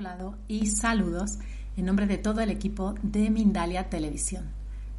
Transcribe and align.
lado 0.00 0.36
y 0.48 0.66
saludos 0.66 1.38
en 1.76 1.86
nombre 1.86 2.06
de 2.06 2.18
todo 2.18 2.40
el 2.40 2.50
equipo 2.50 2.94
de 3.02 3.30
Mindalia 3.30 3.88
Televisión. 3.88 4.44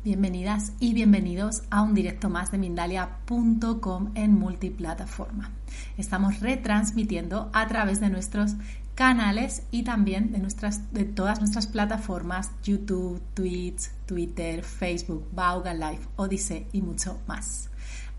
Bienvenidas 0.04 0.74
y 0.80 0.94
bienvenidos 0.94 1.64
a 1.70 1.82
un 1.82 1.94
directo 1.94 2.30
más 2.30 2.52
de 2.52 2.58
Mindalia.com 2.58 4.12
en 4.16 4.34
multiplataforma. 4.34 5.52
Estamos 5.98 6.40
retransmitiendo 6.40 7.50
a 7.54 7.68
través 7.68 8.00
de 8.00 8.10
nuestros 8.10 8.56
canales 8.96 9.64
y 9.70 9.84
también 9.84 10.32
de, 10.32 10.40
nuestras, 10.40 10.92
de 10.94 11.06
todas 11.06 11.40
nuestras 11.40 11.68
plataformas 11.68 12.52
YouTube, 12.64 13.22
Twitch, 13.34 13.90
Twitter, 14.06 14.64
Facebook, 14.64 15.28
Vaughan 15.34 15.80
Live, 15.80 16.02
Odyssey 16.16 16.68
y 16.72 16.82
mucho 16.82 17.20
más. 17.28 17.70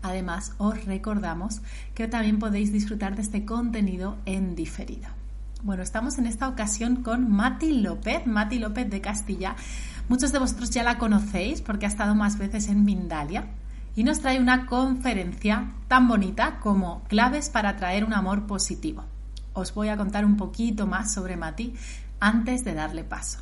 Además, 0.01 0.53
os 0.57 0.85
recordamos 0.85 1.61
que 1.93 2.07
también 2.07 2.39
podéis 2.39 2.71
disfrutar 2.71 3.15
de 3.15 3.21
este 3.21 3.43
contenido 3.43 4.17
en 4.25 4.55
diferido. 4.55 5.18
Bueno, 5.61 5.83
estamos 5.83 6.17
en 6.17 6.25
esta 6.25 6.47
ocasión 6.47 7.03
con 7.03 7.29
Mati 7.29 7.81
López, 7.81 8.25
Mati 8.25 8.59
López 8.59 8.89
de 8.89 9.01
Castilla. 9.01 9.57
Muchos 10.07 10.31
de 10.31 10.39
vosotros 10.39 10.69
ya 10.69 10.83
la 10.83 10.97
conocéis 10.97 11.61
porque 11.61 11.85
ha 11.85 11.89
estado 11.89 12.15
más 12.15 12.37
veces 12.37 12.69
en 12.69 12.85
Mindalia 12.85 13.45
y 13.93 14.05
nos 14.05 14.21
trae 14.21 14.39
una 14.39 14.67
conferencia 14.67 15.73
tan 15.89 16.07
bonita 16.07 16.61
como 16.61 17.03
Claves 17.09 17.49
para 17.49 17.69
atraer 17.69 18.05
un 18.05 18.13
amor 18.13 18.47
positivo. 18.47 19.03
Os 19.51 19.73
voy 19.73 19.89
a 19.89 19.97
contar 19.97 20.23
un 20.23 20.37
poquito 20.37 20.87
más 20.87 21.13
sobre 21.13 21.35
Mati 21.35 21.73
antes 22.21 22.63
de 22.63 22.73
darle 22.73 23.03
paso. 23.03 23.39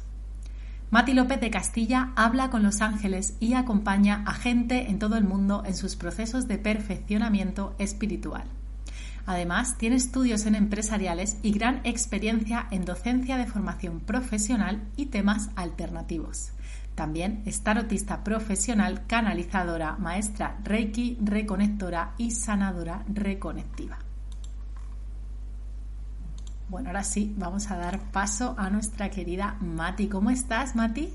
Mati 0.90 1.13
López 1.13 1.40
de 1.40 1.52
Castilla 1.52 2.13
habla 2.15 2.49
con 2.49 2.63
los 2.63 2.81
ángeles 2.81 3.35
y 3.40 3.54
acompaña 3.54 4.24
a 4.26 4.34
gente 4.34 4.90
en 4.90 4.98
todo 4.98 5.18
el 5.18 5.24
mundo 5.24 5.62
en 5.68 5.76
sus 5.76 5.96
procesos 5.96 6.48
de 6.48 6.57
perfeccionamiento 6.57 7.76
espiritual. 7.77 8.46
Además, 9.28 9.78
tiene 9.78 9.98
estudios 9.98 10.46
en 10.46 10.56
empresariales 10.56 11.36
y 11.44 11.52
gran 11.52 11.82
experiencia 11.84 12.66
en 12.72 12.86
docencia 12.86 13.36
de 13.36 13.46
formación 13.46 14.00
profesional 14.00 14.88
y 14.96 15.08
temas 15.08 15.50
alternativos. 15.58 16.54
También 16.96 17.44
es 17.46 17.62
tarotista 17.62 18.24
profesional, 18.24 19.05
canalizadora, 19.05 19.98
maestra 19.98 20.58
Reiki, 20.64 21.18
reconectora 21.22 22.14
y 22.18 22.32
sanadora 22.32 23.04
reconectiva. 23.14 24.00
Bueno, 26.70 26.88
ahora 26.88 27.04
sí, 27.04 27.36
vamos 27.38 27.70
a 27.70 27.76
dar 27.76 28.00
paso 28.12 28.55
a 28.58 28.70
nuestra 28.70 29.10
querida 29.10 29.58
Mati. 29.60 30.08
¿Cómo 30.08 30.30
estás, 30.30 30.74
Mati? 30.74 31.14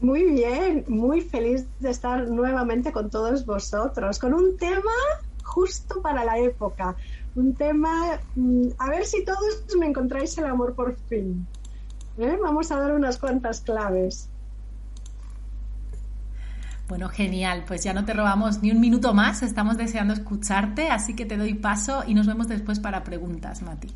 Muy 0.00 0.22
bien, 0.30 0.84
muy 0.86 1.22
feliz 1.22 1.66
de 1.80 1.90
estar 1.90 2.28
nuevamente 2.30 2.92
con 2.92 3.10
todos 3.10 3.44
vosotros, 3.44 4.20
con 4.20 4.32
un 4.32 4.56
tema 4.56 4.92
justo 5.44 6.02
para 6.02 6.24
la 6.24 6.38
época. 6.38 6.96
Un 7.36 7.54
tema, 7.54 8.18
mm, 8.34 8.68
a 8.78 8.88
ver 8.90 9.04
si 9.04 9.24
todos 9.24 9.64
me 9.78 9.86
encontráis 9.86 10.36
el 10.38 10.46
amor 10.46 10.74
por 10.74 10.96
fin. 11.08 11.46
¿Eh? 12.18 12.38
Vamos 12.40 12.70
a 12.70 12.80
dar 12.80 12.92
unas 12.92 13.18
cuantas 13.18 13.60
claves. 13.60 14.28
Bueno, 16.88 17.08
genial. 17.08 17.64
Pues 17.66 17.82
ya 17.82 17.94
no 17.94 18.04
te 18.04 18.12
robamos 18.12 18.62
ni 18.62 18.70
un 18.70 18.80
minuto 18.80 19.14
más. 19.14 19.42
Estamos 19.42 19.76
deseando 19.76 20.12
escucharte, 20.12 20.88
así 20.88 21.16
que 21.16 21.24
te 21.24 21.36
doy 21.36 21.54
paso 21.54 22.04
y 22.06 22.14
nos 22.14 22.26
vemos 22.26 22.48
después 22.48 22.78
para 22.78 23.04
preguntas, 23.04 23.62
Mati. 23.62 23.88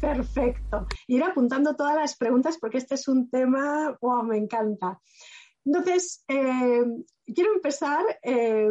Perfecto. 0.00 0.86
Ir 1.08 1.24
apuntando 1.24 1.74
todas 1.74 1.96
las 1.96 2.16
preguntas 2.16 2.56
porque 2.60 2.78
este 2.78 2.94
es 2.94 3.08
un 3.08 3.28
tema, 3.28 3.96
wow, 4.00 4.22
me 4.22 4.36
encanta. 4.36 5.00
Entonces, 5.64 6.24
eh, 6.28 6.84
quiero 7.26 7.52
empezar 7.54 8.04
eh, 8.22 8.70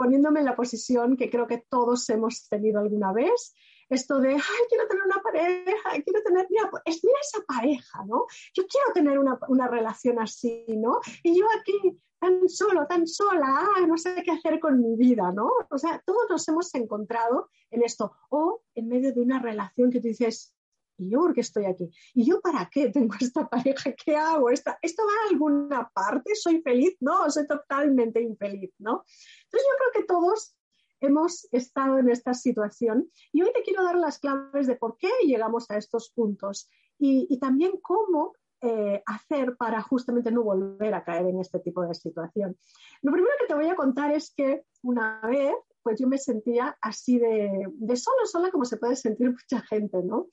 poniéndome 0.00 0.40
en 0.40 0.46
la 0.46 0.56
posición 0.56 1.14
que 1.14 1.28
creo 1.28 1.46
que 1.46 1.62
todos 1.68 2.08
hemos 2.08 2.48
tenido 2.48 2.80
alguna 2.80 3.12
vez, 3.12 3.54
esto 3.90 4.18
de, 4.18 4.30
ay, 4.30 4.62
quiero 4.70 4.88
tener 4.88 5.04
una 5.04 5.20
pareja, 5.22 5.90
quiero 6.02 6.22
tener, 6.22 6.46
mira, 6.48 6.70
pues, 6.70 7.04
mira 7.04 7.18
esa 7.20 7.44
pareja, 7.44 8.02
¿no? 8.06 8.24
Yo 8.54 8.64
quiero 8.66 8.94
tener 8.94 9.18
una, 9.18 9.38
una, 9.48 9.68
relación 9.68 10.18
así, 10.18 10.64
¿no? 10.68 11.00
Y 11.22 11.38
yo 11.38 11.44
aquí 11.60 12.00
tan 12.18 12.48
solo, 12.48 12.86
tan 12.86 13.06
sola, 13.06 13.68
no 13.86 13.98
sé 13.98 14.22
qué 14.24 14.30
hacer 14.30 14.58
con 14.58 14.80
mi 14.80 14.96
vida, 14.96 15.32
¿no? 15.32 15.50
O 15.70 15.76
sea, 15.76 16.02
todos 16.06 16.30
nos 16.30 16.48
hemos 16.48 16.74
encontrado 16.74 17.50
en 17.70 17.82
esto, 17.82 18.16
o 18.30 18.62
en 18.74 18.88
medio 18.88 19.12
de 19.12 19.20
una 19.20 19.38
relación 19.38 19.90
que 19.90 20.00
tú 20.00 20.08
dices, 20.08 20.54
¿y 21.00 21.10
yo 21.10 21.20
por 21.20 21.34
qué 21.34 21.40
estoy 21.40 21.64
aquí? 21.64 21.90
¿Y 22.14 22.24
yo 22.24 22.40
para 22.40 22.68
qué 22.70 22.90
tengo 22.90 23.14
esta 23.20 23.48
pareja? 23.48 23.92
¿Qué 23.92 24.16
hago? 24.16 24.50
¿Esto 24.50 24.70
va 24.70 25.26
a 25.26 25.30
alguna 25.30 25.90
parte? 25.92 26.34
¿Soy 26.34 26.60
feliz? 26.62 26.96
No, 27.00 27.30
soy 27.30 27.46
totalmente 27.46 28.20
infeliz, 28.20 28.72
¿no? 28.78 29.04
Entonces 29.44 29.68
yo 29.68 29.76
creo 29.78 30.02
que 30.02 30.06
todos 30.06 30.54
hemos 31.00 31.48
estado 31.52 31.98
en 31.98 32.10
esta 32.10 32.34
situación 32.34 33.10
y 33.32 33.42
hoy 33.42 33.50
te 33.54 33.62
quiero 33.62 33.84
dar 33.84 33.96
las 33.96 34.18
claves 34.18 34.66
de 34.66 34.76
por 34.76 34.96
qué 34.98 35.08
llegamos 35.24 35.70
a 35.70 35.76
estos 35.76 36.10
puntos 36.10 36.68
y, 36.98 37.38
también 37.38 37.72
cómo 37.80 38.34
eh, 38.60 39.02
hacer 39.06 39.56
para 39.56 39.80
justamente 39.80 40.30
no 40.30 40.42
volver 40.42 40.92
a 40.92 41.02
caer 41.02 41.26
en 41.26 41.40
este 41.40 41.60
tipo 41.60 41.82
de 41.82 41.94
situación. 41.94 42.58
Lo 43.00 43.10
primero 43.10 43.32
que 43.40 43.46
te 43.46 43.54
voy 43.54 43.68
a 43.68 43.74
contar 43.74 44.12
es 44.12 44.34
que 44.36 44.64
una 44.82 45.18
vez, 45.22 45.54
pues 45.82 45.98
yo 45.98 46.06
me 46.06 46.18
sentía 46.18 46.76
así 46.82 47.18
de, 47.18 47.66
de 47.72 47.96
solo, 47.96 48.26
sola, 48.26 48.50
como 48.50 48.66
se 48.66 48.76
puede 48.76 48.96
sentir 48.96 49.30
mucha 49.30 49.62
gente, 49.62 50.02
¿no? 50.02 50.28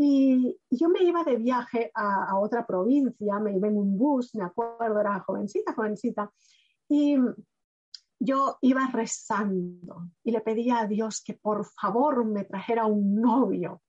Y 0.00 0.56
yo 0.70 0.88
me 0.90 1.02
iba 1.02 1.24
de 1.24 1.36
viaje 1.36 1.90
a, 1.92 2.38
otra 2.38 2.64
provincia, 2.64 3.40
me 3.40 3.56
iba 3.56 3.66
en 3.66 3.76
un 3.76 3.98
bus, 3.98 4.32
me 4.36 4.44
acuerdo, 4.44 5.00
era 5.00 5.18
jovencita, 5.18 5.74
jovencita, 5.74 6.32
y 6.88 7.16
yo 8.20 8.58
iba 8.62 8.88
rezando 8.92 10.08
y 10.22 10.30
le 10.30 10.40
pedía 10.40 10.78
a 10.78 10.86
Dios 10.86 11.20
que 11.20 11.34
por 11.34 11.66
favor 11.66 12.24
me 12.24 12.44
trajera 12.44 12.86
un 12.86 13.20
novio. 13.20 13.82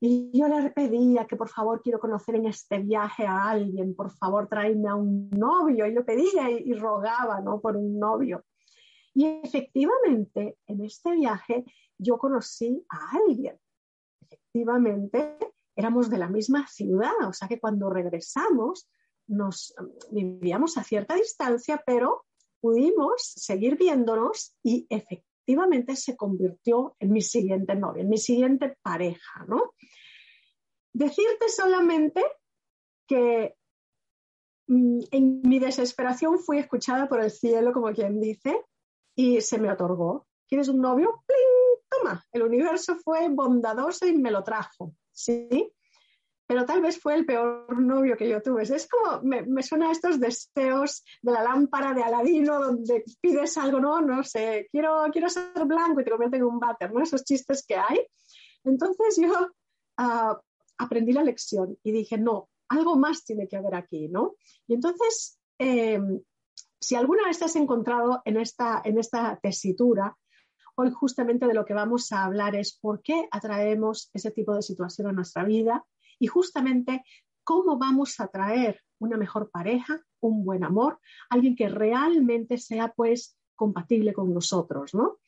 Y 0.00 0.30
yo 0.32 0.48
le 0.48 0.70
pedía 0.70 1.26
que 1.26 1.36
por 1.36 1.50
favor 1.50 1.82
quiero 1.82 2.00
conocer 2.00 2.36
en 2.36 2.46
este 2.46 2.78
viaje 2.78 3.26
a 3.26 3.50
alguien, 3.50 3.94
por 3.94 4.10
favor 4.12 4.48
tráeme 4.48 4.88
a 4.88 4.94
un 4.94 5.28
novio. 5.28 5.86
Y 5.86 5.92
lo 5.92 6.06
pedía 6.06 6.50
y, 6.50 6.70
y 6.70 6.72
rogaba 6.72 7.42
¿no? 7.42 7.60
por 7.60 7.76
un 7.76 7.98
novio. 7.98 8.44
Y 9.12 9.26
efectivamente, 9.26 10.56
en 10.66 10.84
este 10.84 11.12
viaje 11.12 11.64
yo 11.98 12.16
conocí 12.16 12.84
a 12.88 13.16
alguien 13.16 13.58
efectivamente 14.34 15.38
éramos 15.76 16.10
de 16.10 16.18
la 16.18 16.28
misma 16.28 16.66
ciudad, 16.68 17.12
o 17.26 17.32
sea 17.32 17.48
que 17.48 17.58
cuando 17.58 17.90
regresamos 17.90 18.88
nos 19.26 19.74
vivíamos 20.10 20.76
a 20.76 20.84
cierta 20.84 21.14
distancia, 21.14 21.82
pero 21.86 22.24
pudimos 22.60 23.14
seguir 23.16 23.76
viéndonos 23.76 24.56
y 24.62 24.86
efectivamente 24.88 25.96
se 25.96 26.16
convirtió 26.16 26.96
en 26.98 27.12
mi 27.12 27.22
siguiente 27.22 27.74
novia, 27.74 28.02
en 28.02 28.08
mi 28.08 28.18
siguiente 28.18 28.76
pareja, 28.82 29.44
¿no? 29.48 29.74
Decirte 30.92 31.48
solamente 31.48 32.22
que 33.06 33.56
mm, 34.68 35.00
en 35.10 35.42
mi 35.42 35.58
desesperación 35.58 36.38
fui 36.38 36.58
escuchada 36.58 37.08
por 37.08 37.22
el 37.22 37.30
cielo, 37.30 37.72
como 37.72 37.92
quien 37.92 38.20
dice, 38.20 38.64
y 39.14 39.40
se 39.40 39.58
me 39.58 39.70
otorgó. 39.70 40.26
¿Quieres 40.48 40.68
un 40.68 40.80
novio? 40.80 41.24
El 42.32 42.42
universo 42.42 42.96
fue 42.96 43.28
bondadoso 43.28 44.06
y 44.06 44.16
me 44.16 44.30
lo 44.30 44.42
trajo, 44.42 44.94
¿sí? 45.12 45.72
Pero 46.46 46.66
tal 46.66 46.82
vez 46.82 47.00
fue 47.00 47.14
el 47.14 47.24
peor 47.24 47.80
novio 47.80 48.16
que 48.16 48.28
yo 48.28 48.42
tuve. 48.42 48.62
Es 48.62 48.86
como, 48.86 49.22
me, 49.22 49.62
suena 49.62 49.88
a 49.88 49.92
estos 49.92 50.20
deseos 50.20 51.02
de 51.22 51.32
la 51.32 51.42
lámpara 51.42 51.94
de 51.94 52.02
Aladino, 52.02 52.60
donde 52.60 53.02
pides 53.20 53.56
algo, 53.56 53.80
no, 53.80 54.02
no 54.02 54.22
sé, 54.22 54.68
quiero, 54.70 55.06
quiero 55.10 55.30
ser 55.30 55.64
blanco 55.64 56.00
y 56.00 56.04
te 56.04 56.10
conviertes 56.10 56.40
en 56.40 56.46
un 56.46 56.58
váter, 56.58 56.92
¿no? 56.92 57.02
Esos 57.02 57.24
chistes 57.24 57.64
que 57.66 57.76
hay. 57.76 58.06
Entonces 58.62 59.16
yo 59.16 59.32
uh, 59.98 60.36
aprendí 60.78 61.12
la 61.12 61.24
lección 61.24 61.78
y 61.82 61.92
dije, 61.92 62.18
no, 62.18 62.50
algo 62.68 62.96
más 62.96 63.24
tiene 63.24 63.48
que 63.48 63.56
haber 63.56 63.74
aquí, 63.74 64.08
¿no? 64.08 64.34
Y 64.66 64.74
entonces, 64.74 65.38
eh, 65.58 66.00
si 66.78 66.94
alguna 66.94 67.24
vez 67.24 67.38
te 67.38 67.46
has 67.46 67.56
encontrado 67.56 68.20
en 68.26 68.36
esta, 68.36 68.82
en 68.84 68.98
esta 68.98 69.38
tesitura, 69.42 70.14
Hoy 70.76 70.90
justamente 70.90 71.46
de 71.46 71.54
lo 71.54 71.64
que 71.64 71.74
vamos 71.74 72.10
a 72.12 72.24
hablar 72.24 72.56
es 72.56 72.76
por 72.76 73.00
qué 73.00 73.28
atraemos 73.30 74.10
ese 74.12 74.30
tipo 74.30 74.54
de 74.54 74.62
situación 74.62 75.06
a 75.08 75.12
nuestra 75.12 75.44
vida 75.44 75.84
y 76.18 76.26
justamente 76.26 77.04
cómo 77.44 77.78
vamos 77.78 78.18
a 78.18 78.24
atraer 78.24 78.80
una 78.98 79.16
mejor 79.16 79.50
pareja, 79.50 80.00
un 80.20 80.44
buen 80.44 80.64
amor, 80.64 80.98
alguien 81.30 81.54
que 81.54 81.68
realmente 81.68 82.58
sea 82.58 82.92
pues 82.96 83.38
compatible 83.54 84.12
con 84.12 84.32
nosotros, 84.34 84.94
¿no? 84.94 85.18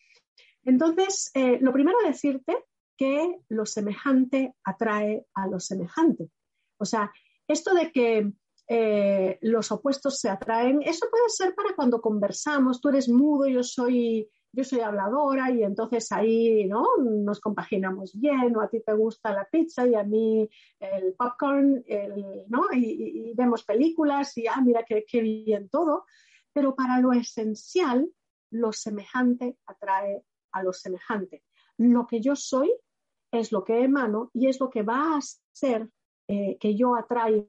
Entonces, 0.64 1.30
eh, 1.34 1.58
lo 1.60 1.72
primero 1.72 1.98
decirte 2.04 2.64
que 2.96 3.38
lo 3.48 3.66
semejante 3.66 4.54
atrae 4.64 5.26
a 5.34 5.46
lo 5.46 5.60
semejante. 5.60 6.30
O 6.78 6.84
sea, 6.84 7.12
esto 7.46 7.72
de 7.74 7.92
que 7.92 8.32
eh, 8.68 9.38
los 9.42 9.70
opuestos 9.70 10.18
se 10.18 10.28
atraen, 10.28 10.82
eso 10.82 11.06
puede 11.08 11.28
ser 11.28 11.54
para 11.54 11.76
cuando 11.76 12.00
conversamos, 12.00 12.80
tú 12.80 12.88
eres 12.88 13.08
mudo, 13.08 13.46
yo 13.46 13.62
soy 13.62 14.28
yo 14.56 14.64
soy 14.64 14.80
habladora 14.80 15.50
y 15.50 15.62
entonces 15.62 16.10
ahí 16.12 16.64
¿no? 16.64 16.86
nos 16.98 17.40
compaginamos 17.40 18.18
bien, 18.18 18.56
o 18.56 18.62
a 18.62 18.68
ti 18.68 18.80
te 18.80 18.94
gusta 18.94 19.30
la 19.30 19.44
pizza 19.44 19.86
y 19.86 19.94
a 19.94 20.02
mí 20.02 20.48
el 20.80 21.12
popcorn, 21.12 21.84
¿no? 22.48 22.62
Y, 22.72 23.34
vemos 23.34 23.64
películas 23.64 24.34
y, 24.38 24.46
ah, 24.46 24.62
mira 24.64 24.82
qué, 24.84 25.20
bien 25.20 25.68
todo. 25.68 26.06
Pero 26.54 26.74
para 26.74 26.98
lo 27.00 27.12
esencial, 27.12 28.10
lo 28.50 28.72
semejante 28.72 29.58
atrae 29.66 30.24
a 30.52 30.62
lo 30.62 30.72
semejante. 30.72 31.44
Lo 31.76 32.06
que 32.06 32.22
yo 32.22 32.34
soy 32.34 32.72
es 33.30 33.52
lo 33.52 33.62
que 33.62 33.84
emano 33.84 34.30
y 34.32 34.46
es 34.46 34.58
lo 34.58 34.70
que 34.70 34.82
va 34.82 35.18
a 35.18 35.20
ser 35.52 35.90
eh, 36.28 36.56
que 36.58 36.74
yo 36.74 36.96
atraiga 36.96 37.46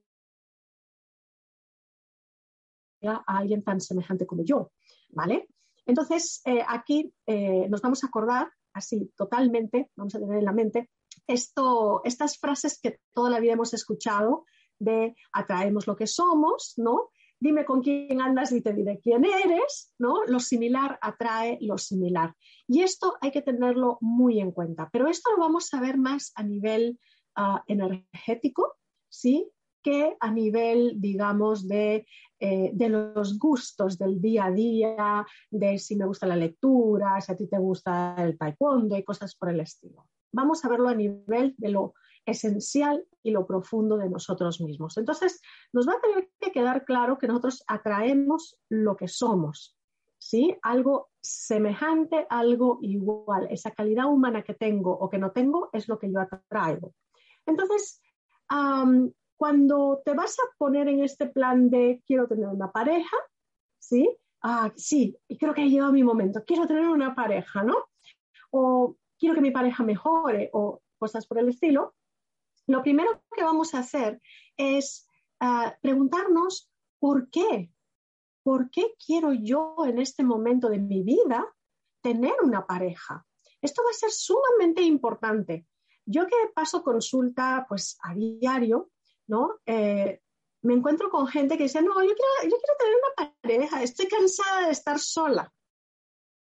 a 3.01 3.38
alguien 3.38 3.63
tan 3.63 3.80
semejante 3.80 4.27
como 4.27 4.44
yo, 4.44 4.74
¿vale? 5.12 5.48
Entonces, 5.88 6.42
eh, 6.45 6.63
aquí 6.68 7.13
eh, 7.25 7.68
nos 7.69 7.81
vamos 7.81 8.04
a 8.04 8.07
acordar, 8.07 8.51
así 8.74 9.12
totalmente, 9.16 9.89
vamos 9.95 10.13
a 10.13 10.19
tener 10.19 10.38
en 10.38 10.45
la 10.45 10.54
mente, 10.54 10.89
esto, 11.25 12.01
estas 12.04 12.38
frases 12.38 12.80
que 12.81 13.00
toda 13.13 13.30
la 13.30 13.39
vida 13.39 13.54
hemos 13.54 13.74
escuchado 13.74 14.45
de 14.80 15.16
atraemos 15.31 15.88
lo 15.88 15.95
que 15.95 16.07
somos, 16.07 16.74
¿no? 16.78 17.10
Dime 17.39 17.66
con 17.66 17.81
quién 17.81 18.22
andas 18.22 18.51
y 18.51 18.62
te 18.62 18.74
diré 18.74 19.00
quién 19.00 19.24
eres, 19.25 19.94
¿no? 19.98 20.24
Lo 20.25 20.39
similar 20.39 20.98
atrae 21.01 21.57
lo 21.62 21.78
similar. 21.78 22.36
Y 22.68 22.81
esto 22.81 23.16
hay 23.22 23.31
que 23.31 23.42
tenerlo 23.42 23.98
muy 24.01 24.40
en 24.40 24.51
cuenta. 24.51 24.90
Pero 24.92 25.07
esto 25.07 25.31
lo 25.31 25.38
vamos 25.38 25.74
a 25.74 25.81
ver 25.81 25.98
más 25.98 26.31
a 26.36 26.44
nivel 26.44 27.00
ah, 27.36 27.63
energético, 27.68 28.75
¿sí? 29.10 29.51
Que 29.88 30.18
a 30.19 30.30
nivel, 30.31 31.00
digamos, 31.00 31.66
de, 31.66 32.06
eh, 32.42 32.72
de 32.74 32.89
los 32.89 33.39
gustos 33.39 33.98
del 33.98 34.19
día 34.19 34.48
a 34.48 34.51
día, 34.51 35.25
de 35.50 35.80
si 35.80 35.95
me 35.95 36.06
gusta 36.06 36.28
la 36.28 36.36
lectura, 36.36 37.22
si 37.22 37.31
a 37.31 37.38
ti 37.38 37.48
te 37.48 37.57
gusta 37.57 38.13
el 38.18 38.38
taekwondo 38.38 38.98
y 38.98 39.04
cosas 39.06 39.34
por 39.36 39.48
el 39.48 39.62
estilo. 39.62 40.06
Vamos 40.34 40.66
a 40.66 40.68
verlo 40.68 40.89
a 40.89 40.94
nivel 40.94 41.56
de 41.57 41.69
lo 41.69 41.94
esencial 42.25 43.06
y 43.24 43.31
lo 43.31 43.48
profundo 43.48 43.98
de 43.98 44.10
nosotros 44.10 44.60
mismos. 44.60 44.98
Entonces, 44.98 45.42
nos 45.72 45.88
va 45.88 45.94
a 45.94 46.01
tener 46.01 46.30
que 46.38 46.51
quedar 46.51 46.83
claro 46.83 47.18
que 47.18 47.28
nosotros 47.28 47.63
atraemos 47.66 48.60
lo 48.68 48.98
que 48.98 49.07
somos, 49.07 49.78
¿sí? 50.18 50.57
Algo 50.63 51.07
semejante, 51.22 52.28
algo 52.30 52.80
igual. 52.81 53.48
Esa 53.50 53.72
calidad 53.72 54.07
humana 54.07 54.44
que 54.44 54.54
tengo 54.54 54.92
o 54.92 55.10
que 55.10 55.18
no 55.18 55.31
tengo 55.31 55.69
es 55.72 55.88
lo 55.88 55.98
que 55.98 56.12
yo 56.12 56.19
atraigo. 56.19 56.94
Entonces, 57.45 58.01
cuando 59.38 60.01
te 60.04 60.13
vas 60.13 60.38
a 60.39 60.57
poner 60.57 60.88
en 60.88 61.04
este 61.04 61.28
plan 61.28 61.69
de 61.69 62.01
quiero 62.06 62.28
tener 62.28 62.48
una 62.48 62.72
pareja, 62.72 63.16
¿sí? 63.80 64.10
Ah, 64.42 64.72
sí, 64.75 65.18
y 65.28 65.38
creo 65.38 65.54
que 65.54 65.62
ha 65.62 65.66
llegado 65.66 65.92
mi 65.92 66.04
momento, 66.04 66.44
quiero 66.45 66.68
tener 66.68 66.88
una 66.88 67.16
pareja, 67.16 67.63
¿no? 67.63 67.75
O 68.51 68.98
quiero 69.18 69.36
que 69.36 69.42
mi 69.42 69.51
pareja 69.51 69.84
mejore 69.84 70.50
o 70.54 70.81
cosas 70.98 71.25
por 71.28 71.39
el 71.39 71.50
estilo, 71.50 71.95
lo 72.68 72.81
primero 72.81 73.24
que 73.36 73.44
vamos 73.44 73.74
a 73.74 73.80
hacer 73.80 74.22
es 74.57 75.07
ah, 75.40 75.78
preguntarnos 75.81 76.69
por 77.00 77.30
qué. 77.30 77.72
¿Por 78.44 78.69
qué 78.69 78.95
quiero 79.06 79.33
yo 79.33 79.75
en 79.86 80.00
este 80.00 80.24
momento 80.24 80.69
de 80.69 80.80
mi 80.80 81.04
vida 81.04 81.45
tener 82.01 82.33
una 82.44 82.66
pareja? 82.66 83.25
Esto 83.62 83.83
va 83.83 83.92
a 83.92 83.94
ser 83.94 84.12
sumamente 84.12 84.81
importante. 84.81 85.68
Yo 86.06 86.25
que 86.28 86.36
paso 86.56 86.83
consulta 86.83 87.66
pues 87.68 87.98
a 88.04 88.13
diario, 88.13 88.90
¿no? 89.27 89.59
Eh, 89.65 90.19
me 90.63 90.74
encuentro 90.74 91.09
con 91.09 91.27
gente 91.27 91.57
que 91.57 91.63
dice, 91.63 91.81
no, 91.81 91.94
yo 92.01 92.13
quiero, 92.15 92.33
yo 92.44 92.57
quiero 92.57 92.77
tener 92.79 92.95
una 92.95 93.35
pareja, 93.41 93.83
estoy 93.83 94.07
cansada 94.07 94.65
de 94.65 94.71
estar 94.71 95.00
sola. 95.00 95.53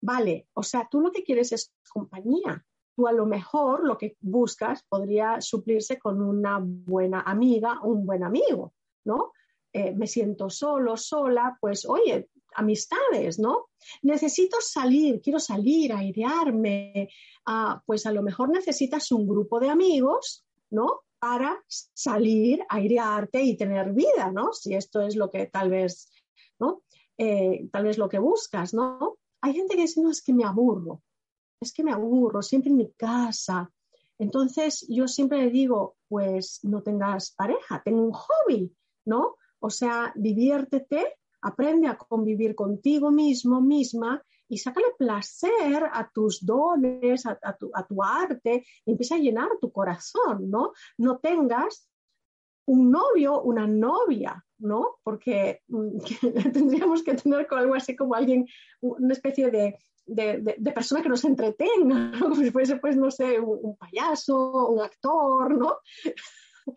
Vale, 0.03 0.49
o 0.55 0.63
sea, 0.63 0.89
tú 0.91 1.01
lo 1.01 1.13
que 1.13 1.23
quieres 1.23 1.53
es 1.53 1.73
compañía, 1.93 2.65
a 3.07 3.13
lo 3.13 3.27
mejor 3.27 3.85
lo 3.85 3.97
que 3.97 4.17
buscas 4.21 4.83
podría 4.89 5.41
suplirse 5.41 5.99
con 5.99 6.21
una 6.21 6.59
buena 6.61 7.21
amiga 7.21 7.81
un 7.83 8.05
buen 8.07 8.25
amigo, 8.25 8.75
¿no? 9.05 9.33
Eh, 9.73 9.93
me 9.93 10.07
siento 10.07 10.51
solo, 10.51 10.97
sola, 10.97 11.57
pues 11.61 11.87
oye, 11.87 12.29
amistades, 12.55 13.39
¿no? 13.39 13.69
Necesito 14.03 14.61
salir, 14.61 15.21
quiero 15.21 15.39
salir, 15.39 15.93
airearme, 15.93 17.09
ah, 17.47 17.81
pues 17.87 18.07
a 18.07 18.13
lo 18.13 18.23
mejor 18.23 18.51
necesitas 18.51 19.13
un 19.13 19.29
grupo 19.29 19.61
de 19.61 19.71
amigos, 19.71 20.45
¿no? 20.71 21.03
Para 21.21 21.63
salir, 21.95 22.65
airearte 22.69 23.43
y 23.43 23.57
tener 23.57 23.93
vida, 23.93 24.33
¿no? 24.33 24.53
Si 24.53 24.75
esto 24.75 25.03
es 25.03 25.17
lo 25.17 25.31
que 25.31 25.47
tal 25.47 25.71
vez, 25.71 26.11
¿no? 26.59 26.83
Eh, 27.19 27.69
tal 27.71 27.85
vez 27.85 27.99
lo 27.99 28.09
que 28.09 28.19
buscas, 28.19 28.73
¿no? 28.73 29.19
Hay 29.43 29.55
gente 29.55 29.77
que 29.77 29.83
dice, 29.83 30.01
no, 30.01 30.11
es 30.11 30.23
que 30.23 30.33
me 30.33 30.45
aburro 30.45 31.03
es 31.61 31.73
que 31.73 31.85
me 31.85 31.93
aburro, 31.93 32.43
siempre 32.43 32.71
en 32.71 32.79
mi 32.79 32.91
casa. 32.93 33.71
Entonces 34.19 34.87
yo 34.89 35.07
siempre 35.07 35.39
le 35.39 35.51
digo, 35.51 35.97
pues 36.09 36.61
no 36.63 36.83
tengas 36.83 37.33
pareja, 37.33 37.83
tengo 37.85 38.03
un 38.03 38.13
hobby, 38.13 38.75
¿no? 39.05 39.37
O 39.61 39.71
sea, 39.71 40.13
diviértete, 40.17 41.19
aprende 41.43 41.87
a 41.89 41.97
convivir 41.97 42.55
contigo 42.55 43.11
mismo, 43.11 43.61
misma, 43.61 44.23
y 44.51 44.59
sácale 44.59 44.89
placer 44.99 45.85
a 45.93 46.11
tus 46.13 46.45
dones, 46.45 47.25
a, 47.25 47.57
tu, 47.57 47.71
a 47.73 47.87
tu, 47.87 48.03
arte, 48.03 48.67
empieza 48.85 49.15
a 49.15 49.19
llenar 49.19 49.49
tu 49.61 49.71
corazón, 49.73 50.51
¿no? 50.51 50.73
No 50.99 51.19
tengas 51.19 51.89
un 52.67 52.91
novio, 52.91 53.41
una 53.43 53.67
novia, 53.67 54.45
¿no? 54.59 54.99
Porque 55.05 55.63
mm, 55.69 55.99
tendríamos 56.53 57.03
que 57.03 57.15
tener 57.15 57.47
algo 57.51 57.75
así 57.75 57.95
como 57.97 58.15
alguien, 58.15 58.47
una 58.81 59.13
especie 59.13 59.51
de 59.51 59.79
de, 60.07 60.73
persona 60.75 61.03
que 61.03 61.09
nos 61.09 61.25
entretenga, 61.25 62.13
como 62.21 62.35
si 62.35 62.51
fuese, 62.51 62.77
pues, 62.77 62.97
no 62.97 63.11
sé, 63.11 63.39
un, 63.39 63.77
payaso, 63.77 64.69
un 64.69 64.81
actor, 64.81 65.57
¿no? 65.57 65.79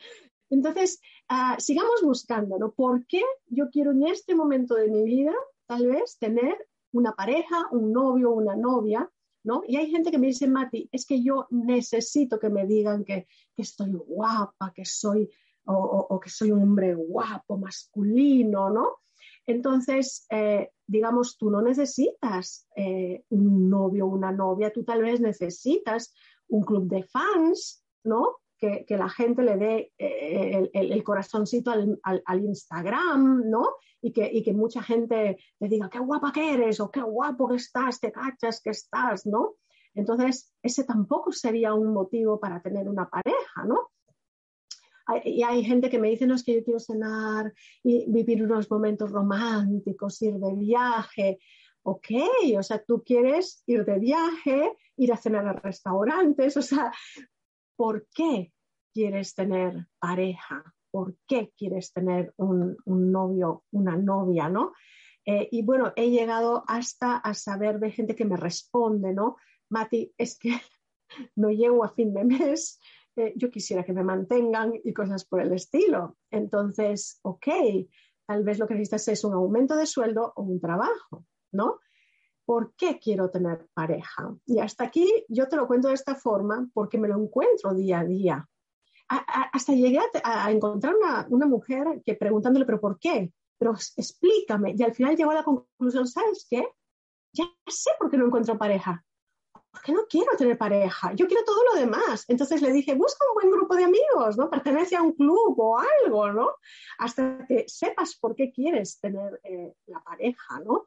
Entonces, 0.49 1.01
ah, 1.29 1.55
sigamos 1.59 2.01
buscando, 2.03 2.59
¿no? 2.59 2.71
¿Por 2.73 3.07
qué 3.07 3.21
yo 3.47 3.69
quiero 3.71 3.91
en 3.91 4.05
este 4.05 4.35
momento 4.35 4.75
de 4.75 4.87
mi 4.87 5.03
vida, 5.03 5.33
tal 5.65 5.87
vez, 5.87 6.17
tener 6.19 6.55
una 6.93 7.13
pareja, 7.13 7.67
un 7.71 7.91
novio, 7.91 8.31
una 8.31 8.55
novia, 8.55 9.09
¿no? 9.43 9.61
Y 9.67 9.75
hay 9.75 9.89
gente 9.89 10.09
que 10.09 10.17
me 10.17 10.27
dice, 10.27 10.47
Mati, 10.47 10.89
es 10.91 11.05
que 11.05 11.21
yo 11.21 11.47
necesito 11.49 12.39
que 12.39 12.49
me 12.49 12.65
digan 12.65 13.03
que, 13.03 13.27
estoy 13.57 13.91
guapa, 13.93 14.71
que 14.73 14.85
soy, 14.85 15.29
o, 15.65 16.19
que 16.19 16.29
soy 16.29 16.51
un 16.51 16.63
hombre 16.63 16.93
guapo, 16.93 17.57
masculino, 17.57 18.69
¿no? 18.69 18.99
Entonces, 19.45 20.25
eh, 20.29 20.71
digamos, 20.87 21.37
tú 21.37 21.49
no 21.49 21.61
necesitas 21.61 22.67
eh, 22.75 23.23
un 23.29 23.69
novio 23.69 24.05
o 24.05 24.09
una 24.09 24.31
novia, 24.31 24.71
tú 24.71 24.83
tal 24.83 25.01
vez 25.01 25.19
necesitas 25.19 26.13
un 26.47 26.63
club 26.63 26.87
de 26.87 27.03
fans, 27.03 27.83
¿no? 28.03 28.37
Que, 28.63 28.97
la 28.97 29.09
gente 29.09 29.43
le 29.43 29.57
dé 29.57 29.91
eh, 29.97 30.69
el, 30.73 31.03
corazoncito 31.03 31.71
al, 31.71 32.43
Instagram, 32.45 33.49
¿no? 33.49 33.75
Y 34.01 34.13
que, 34.13 34.53
mucha 34.53 34.81
gente 34.81 35.37
le 35.59 35.67
diga, 35.67 35.89
qué 35.89 35.99
guapa 35.99 36.31
que 36.31 36.53
eres 36.53 36.79
o 36.79 36.89
qué 36.89 37.01
guapo 37.01 37.49
que 37.49 37.57
estás, 37.57 37.99
te 37.99 38.09
cachas 38.09 38.61
que 38.61 38.69
estás, 38.69 39.25
¿no? 39.25 39.55
Entonces, 39.93 40.53
ese 40.61 40.85
tampoco 40.85 41.33
sería 41.33 41.73
un 41.73 41.93
motivo 41.93 42.39
para 42.39 42.61
tener 42.61 42.87
una 42.87 43.09
pareja, 43.09 43.65
¿no? 43.67 43.89
y 45.25 45.43
hay 45.43 45.65
gente 45.65 45.89
que 45.89 45.99
me 45.99 46.09
dice, 46.09 46.25
no 46.25 46.35
es 46.35 46.45
que 46.45 46.55
yo 46.55 46.63
quiero 46.63 46.79
cenar 46.79 47.53
y 47.83 48.09
vivir 48.09 48.41
unos 48.41 48.71
momentos 48.71 49.11
románticos, 49.11 50.21
ir 50.21 50.35
de 50.35 50.55
viaje. 50.55 51.39
Ok, 51.81 52.07
o 52.57 52.63
sea, 52.63 52.81
tú 52.81 53.03
quieres 53.03 53.61
ir 53.65 53.83
de 53.83 53.99
viaje, 53.99 54.71
ir 54.95 55.11
a 55.11 55.17
cenar 55.17 55.45
a 55.45 55.51
restaurantes, 55.51 56.55
o 56.55 56.61
sea, 56.61 56.93
¿por 57.75 58.07
qué 58.13 58.53
quieres 58.93 59.33
tener 59.35 59.87
pareja? 59.99 60.63
¿Por 60.91 61.15
qué 61.27 61.51
quieres 61.57 61.91
tener 61.91 62.33
un, 62.37 62.77
novio, 62.85 63.63
una 63.71 63.97
novia, 63.97 64.49
no? 64.49 64.73
Eh, 65.25 65.47
y 65.51 65.63
bueno, 65.63 65.93
he 65.95 66.09
llegado 66.11 66.63
hasta 66.67 67.17
a 67.17 67.33
saber 67.33 67.79
de 67.79 67.91
gente 67.91 68.15
que 68.15 68.25
me 68.25 68.37
responde, 68.37 69.13
¿no? 69.13 69.37
Mati, 69.69 70.13
es 70.17 70.37
que 70.37 70.51
no 71.35 71.49
llego 71.49 71.83
a 71.83 71.93
fin 71.93 72.13
de 72.13 72.25
mes, 72.25 72.79
eh, 73.15 73.33
yo 73.35 73.49
quisiera 73.49 73.83
que 73.83 73.93
me 73.93 74.03
mantengan 74.03 74.73
y 74.83 74.93
cosas 74.93 75.25
por 75.25 75.41
el 75.41 75.53
estilo. 75.53 76.17
Entonces, 76.31 77.19
ok, 77.23 77.47
tal 78.27 78.43
vez 78.43 78.59
lo 78.59 78.67
que 78.67 78.73
necesitas 78.73 79.07
es 79.07 79.23
un 79.23 79.33
aumento 79.33 79.75
de 79.75 79.85
sueldo 79.85 80.33
o 80.35 80.43
un 80.43 80.59
trabajo, 80.59 81.25
¿no? 81.51 81.79
¿Por 82.45 82.73
qué 82.75 82.99
quiero 82.99 83.29
tener 83.29 83.67
pareja? 83.73 84.35
Y 84.45 84.59
hasta 84.59 84.85
aquí 84.85 85.25
yo 85.29 85.47
te 85.47 85.55
lo 85.55 85.67
cuento 85.67 85.87
de 85.87 85.93
esta 85.93 86.15
forma 86.15 86.67
porque 86.73 86.97
me 86.97 87.07
lo 87.07 87.17
encuentro 87.17 87.73
día 87.73 87.99
a 87.99 88.05
día. 88.05 88.49
hasta 89.07 89.73
llegué 89.73 89.99
a, 90.23 90.51
encontrar 90.51 90.95
una, 90.95 91.25
una, 91.29 91.45
mujer 91.45 92.01
que 92.05 92.15
preguntándole, 92.15 92.65
pero 92.65 92.79
¿por 92.81 92.99
qué? 92.99 93.31
Pero 93.57 93.73
explícame. 93.95 94.75
Y 94.77 94.83
al 94.83 94.93
final 94.93 95.15
llegó 95.15 95.31
a 95.31 95.35
la 95.35 95.43
conclusión, 95.43 96.07
¿sabes 96.07 96.45
qué? 96.49 96.67
Ya 97.33 97.45
sé 97.67 97.91
por 97.99 98.09
qué 98.09 98.17
no 98.17 98.25
encuentro 98.25 98.57
pareja 98.57 99.03
porque 99.73 99.91
no 99.91 100.05
quiero 100.07 100.37
tener 100.37 100.55
pareja, 100.55 101.13
yo 101.13 101.25
quiero 101.27 101.43
todo 101.43 101.63
lo 101.73 101.79
demás. 101.79 102.25
Entonces 102.27 102.61
le 102.61 102.71
dije, 102.71 102.93
busca 102.93 103.25
un 103.27 103.33
buen 103.33 103.51
grupo 103.51 103.75
de 103.75 103.85
amigos, 103.85 104.37
¿no? 104.37 104.47
Pertenece 104.47 104.95
a 104.95 105.01
un 105.01 105.13
club 105.13 105.59
o 105.59 105.79
algo, 105.79 106.31
¿no? 106.31 106.51
Hasta 106.99 107.43
que 107.47 107.65
sepas 107.67 108.15
por 108.15 108.35
qué 108.35 108.51
quieres 108.51 108.99
tener 108.99 109.41
eh, 109.43 109.73
la 109.87 109.99
pareja, 110.03 110.59
¿no? 110.63 110.85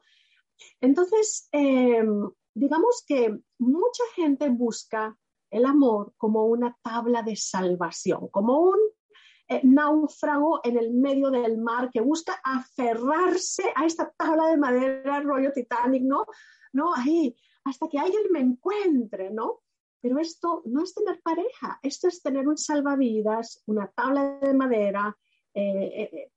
Entonces, 0.81 1.47
em, 1.51 2.29
digamos 2.53 3.03
que 3.07 3.37
mucha 3.59 4.03
gente 4.15 4.49
busca 4.49 5.17
el 5.49 5.65
amor 5.65 6.13
como 6.17 6.45
una 6.45 6.77
tabla 6.81 7.21
de 7.23 7.35
salvación, 7.35 8.27
como 8.29 8.59
un 8.59 8.79
eh, 9.49 9.61
náufrago 9.63 10.59
en 10.63 10.77
el 10.77 10.93
medio 10.93 11.31
del 11.31 11.57
mar 11.57 11.89
que 11.91 12.01
busca 12.01 12.39
aferrarse 12.43 13.63
a 13.75 13.85
esta 13.85 14.11
tabla 14.11 14.47
de 14.47 14.57
madera, 14.57 15.21
rollo 15.21 15.53
Titanic, 15.53 16.03
¿no? 16.03 16.25
¿No? 16.73 16.93
Ahí, 16.93 17.35
hasta 17.63 17.87
que 17.87 17.97
alguien 17.97 18.23
me 18.31 18.41
encuentre, 18.41 19.29
¿no? 19.31 19.61
pero 20.01 20.19
esto 20.19 20.61
no 20.65 20.83
es 20.83 20.93
tener 20.93 21.21
pareja, 21.21 21.79
esto 21.81 22.07
es 22.07 22.21
tener 22.21 22.47
un 22.47 22.57
salvavidas, 22.57 23.63
una 23.65 23.87
tabla 23.87 24.39
de 24.39 24.53
madera, 24.53 25.17
eh, 25.53 26.09
eh, 26.13 26.31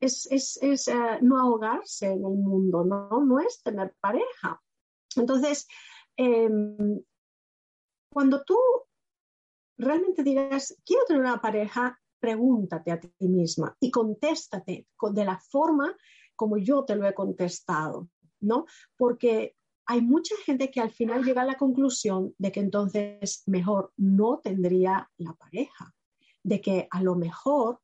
es, 0.00 0.90
no 1.20 1.38
ahogarse 1.38 2.06
en 2.06 2.24
el 2.24 2.36
mundo, 2.36 2.84
¿no? 2.84 3.22
no 3.24 3.40
es 3.40 3.62
tener 3.62 3.94
pareja. 4.00 4.60
Entonces, 5.16 5.66
em, 6.16 7.00
cuando 8.12 8.42
tú 8.44 8.56
realmente 9.76 10.22
digas, 10.22 10.76
quiero 10.84 11.04
tener 11.04 11.22
una 11.22 11.40
pareja, 11.40 11.98
pregúntate 12.18 12.92
a 12.92 13.00
ti 13.00 13.28
misma 13.28 13.76
y 13.80 13.90
contéstate 13.90 14.86
de 15.12 15.24
la 15.24 15.38
forma 15.38 15.96
como 16.36 16.58
yo 16.58 16.84
te 16.84 16.96
lo 16.96 17.06
he 17.06 17.14
contestado, 17.14 18.08
¿no? 18.40 18.66
Porque 18.96 19.56
hay 19.86 20.02
mucha 20.02 20.36
gente 20.44 20.70
que 20.70 20.80
al 20.80 20.90
final 20.90 21.24
llega 21.24 21.42
a 21.42 21.46
la 21.46 21.56
conclusión 21.56 22.34
de 22.38 22.52
que 22.52 22.60
entonces 22.60 23.42
mejor 23.46 23.92
no 23.96 24.38
tendría 24.38 25.10
la 25.16 25.32
pareja, 25.34 25.94
de 26.42 26.60
que 26.60 26.88
a 26.90 27.02
lo 27.02 27.16
mejor 27.16 27.80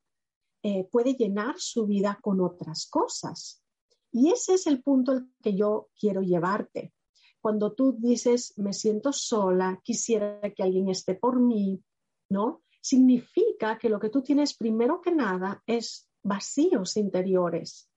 eh, 0.67 0.89
puede 0.91 1.15
llenar 1.15 1.55
su 1.59 1.87
vida 1.87 2.19
con 2.21 2.41
otras 2.41 2.89
cosas. 2.91 3.63
Y 4.11 4.31
ese 4.31 4.55
es 4.55 4.67
el 4.67 4.83
punto 4.83 5.13
al 5.13 5.29
que 5.43 5.55
yo 5.55 5.89
quiero 5.99 6.23
llevarte. 6.23 6.93
Cuando 7.41 7.73
tú 7.73 7.97
dices, 7.99 8.55
me 8.57 8.73
siento 8.73 9.13
sola, 9.13 9.81
quisiera 9.85 10.41
que 10.55 10.63
alguien 10.63 10.89
esté 10.89 11.15
por 11.15 11.41
mí, 11.41 11.83
¿no? 12.31 12.63
Significa 12.81 13.79
que 13.79 13.89
lo 13.89 14.01
que 14.01 14.11
tú 14.11 14.23
tienes 14.23 14.57
primero 14.57 15.01
que 15.01 15.13
nada 15.13 15.63
es 15.67 16.09
vacíos 16.23 16.97
interiores 16.97 17.89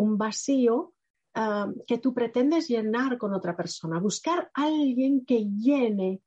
un 0.00 0.16
vacío 0.16 0.94
ah, 1.34 1.70
que 1.86 1.98
tú 1.98 2.14
pretendes 2.14 2.68
llenar 2.68 3.18
con 3.18 3.34
otra 3.34 3.56
persona, 3.56 4.00
buscar 4.00 4.50
a 4.54 4.64
alguien 4.64 5.24
que 5.24 5.44
llene, 5.44 6.22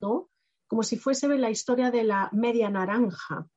¿no? 0.00 0.30
Como 0.66 0.82
si 0.82 0.96
fuese 0.96 1.28
la 1.28 1.50
historia 1.50 1.90
de 1.90 2.04
la 2.04 2.30
media 2.32 2.70
naranja. 2.70 3.48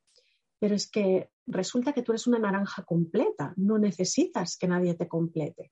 Pero 0.60 0.76
es 0.76 0.90
que 0.90 1.30
resulta 1.48 1.94
que 1.94 2.04
tú 2.04 2.12
eres 2.12 2.28
una 2.28 2.40
naranja 2.40 2.84
completa, 2.84 3.54
no 3.58 3.78
necesitas 3.78 4.58
que 4.58 4.68
nadie 4.68 4.94
te 4.94 5.08
complete, 5.08 5.72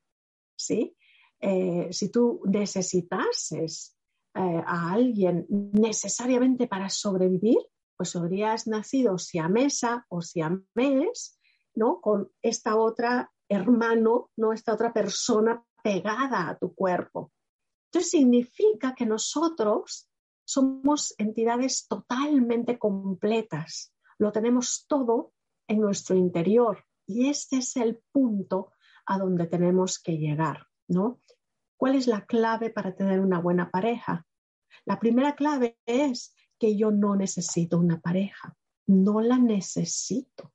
¿sí? 0.55 0.95
Eh, 1.39 1.89
si 1.91 2.09
tú 2.09 2.41
necesitases 2.45 3.95
eh, 4.33 4.63
a 4.65 4.91
alguien 4.91 5.45
necesariamente 5.49 6.67
para 6.67 6.89
sobrevivir, 6.89 7.59
pues 7.97 8.15
habrías 8.15 8.67
nacido 8.67 9.17
siamesa 9.17 10.05
o 10.09 10.21
siamés, 10.21 11.39
¿no? 11.75 11.99
Con 12.01 12.31
esta 12.41 12.75
otra 12.77 13.31
hermano, 13.49 14.31
no 14.37 14.53
esta 14.53 14.73
otra 14.73 14.93
persona 14.93 15.63
pegada 15.83 16.49
a 16.49 16.57
tu 16.57 16.73
cuerpo. 16.73 17.31
Entonces 17.87 18.11
significa 18.11 18.95
que 18.95 19.05
nosotros 19.05 20.09
somos 20.43 21.13
entidades 21.17 21.87
totalmente 21.87 22.77
completas, 22.77 23.93
lo 24.17 24.31
tenemos 24.31 24.85
todo 24.87 25.33
en 25.67 25.79
nuestro 25.79 26.15
interior 26.15 26.83
y 27.05 27.29
este 27.29 27.57
es 27.57 27.75
el 27.77 28.01
punto 28.11 28.71
a 29.05 29.17
donde 29.17 29.47
tenemos 29.47 29.99
que 29.99 30.17
llegar, 30.17 30.67
¿no? 30.87 31.21
¿Cuál 31.77 31.95
es 31.95 32.07
la 32.07 32.25
clave 32.25 32.69
para 32.69 32.95
tener 32.95 33.19
una 33.19 33.39
buena 33.39 33.69
pareja? 33.69 34.25
La 34.85 34.99
primera 34.99 35.35
clave 35.35 35.77
es 35.85 36.33
que 36.57 36.75
yo 36.77 36.91
no 36.91 37.15
necesito 37.15 37.77
una 37.77 37.99
pareja, 37.99 38.55
no 38.87 39.21
la 39.21 39.37
necesito. 39.37 40.53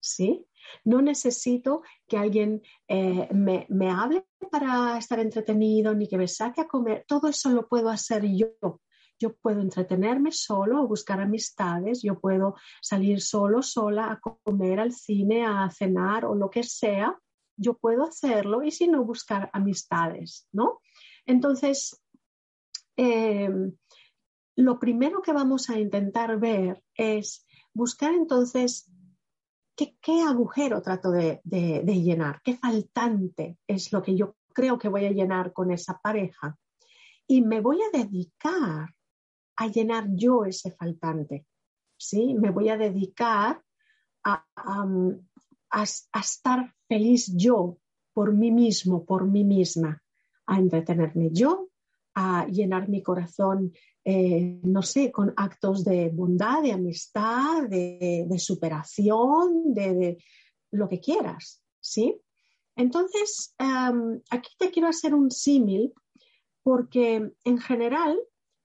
¿Sí? 0.00 0.46
No 0.84 1.00
necesito 1.00 1.82
que 2.06 2.16
alguien 2.16 2.62
eh, 2.88 3.28
me, 3.32 3.66
me, 3.70 3.90
hable 3.90 4.26
para 4.50 4.98
estar 4.98 5.18
entretenido, 5.18 5.94
ni 5.94 6.08
que 6.08 6.18
me 6.18 6.28
saque 6.28 6.60
a 6.60 6.68
comer. 6.68 7.04
Todo 7.06 7.28
eso 7.28 7.50
lo 7.50 7.68
puedo 7.68 7.88
hacer 7.88 8.24
yo. 8.26 8.80
Yo 9.18 9.34
puedo 9.36 9.60
entretenerme 9.60 10.32
solo 10.32 10.82
o 10.82 10.88
buscar 10.88 11.20
amistades, 11.20 12.02
yo 12.02 12.18
puedo 12.18 12.56
salir 12.80 13.20
solo, 13.20 13.62
sola 13.62 14.10
a 14.10 14.20
comer 14.20 14.80
al 14.80 14.92
cine, 14.92 15.44
a 15.46 15.70
cenar 15.70 16.24
o 16.24 16.34
lo 16.34 16.50
que 16.50 16.62
sea. 16.62 17.18
Yo 17.56 17.74
puedo 17.74 18.04
hacerlo 18.04 18.62
y 18.62 18.70
si 18.70 18.88
no, 18.88 19.04
buscar 19.04 19.50
amistades, 19.52 20.48
¿no? 20.52 20.80
Entonces, 21.26 22.02
eh, 22.96 23.50
lo 24.56 24.78
primero 24.78 25.22
que 25.22 25.32
vamos 25.32 25.70
a 25.70 25.78
intentar 25.78 26.38
ver 26.38 26.82
es 26.94 27.46
buscar 27.72 28.14
entonces 28.14 28.90
¿qué, 29.76 30.22
agujero 30.22 30.82
trato 30.82 31.10
de, 31.10 31.40
llenar? 31.44 32.40
¿Qué 32.42 32.56
faltante 32.56 33.58
es 33.66 33.92
lo 33.92 34.02
que 34.02 34.16
yo 34.16 34.36
creo 34.52 34.78
que 34.78 34.88
voy 34.88 35.06
a 35.06 35.12
llenar 35.12 35.52
con 35.52 35.70
esa 35.70 35.98
pareja? 35.98 36.56
Y 37.26 37.42
me 37.42 37.60
voy 37.60 37.78
a 37.82 37.96
dedicar 37.96 38.94
a 39.56 39.68
llenar 39.68 40.08
yo 40.14 40.44
ese 40.44 40.70
faltante. 40.72 41.46
¿sí? 41.96 42.34
Me 42.34 42.50
voy 42.50 42.68
a 42.68 42.76
dedicar 42.76 43.62
a, 44.24 44.44
a, 44.56 45.82
estar 45.82 46.74
feliz 46.88 47.32
yo 47.36 47.78
por 48.12 48.32
mí 48.32 48.50
mismo, 48.50 49.04
por 49.04 49.26
mí 49.26 49.44
misma, 49.44 50.02
a 50.46 50.58
entretenerme 50.58 51.30
yo, 51.32 51.68
a 52.14 52.46
llenar 52.46 52.88
mi 52.88 53.02
corazón 53.02 53.72
eh, 54.06 54.60
no 54.62 54.82
sé, 54.82 55.10
con 55.10 55.32
actos 55.34 55.82
de 55.82 56.10
bondad, 56.10 56.62
de 56.62 56.72
amistad, 56.72 57.66
de, 57.66 58.38
superación, 58.38 59.72
de, 59.72 60.18
lo 60.72 60.88
que 60.90 61.00
quieras, 61.00 61.62
¿sí? 61.80 62.20
Entonces, 62.76 63.54
aquí 64.28 64.50
te 64.58 64.70
quiero 64.70 64.88
hacer 64.88 65.14
un 65.14 65.30
símil 65.30 65.94
porque 66.62 67.32
en 67.44 67.58
general, 67.58 68.18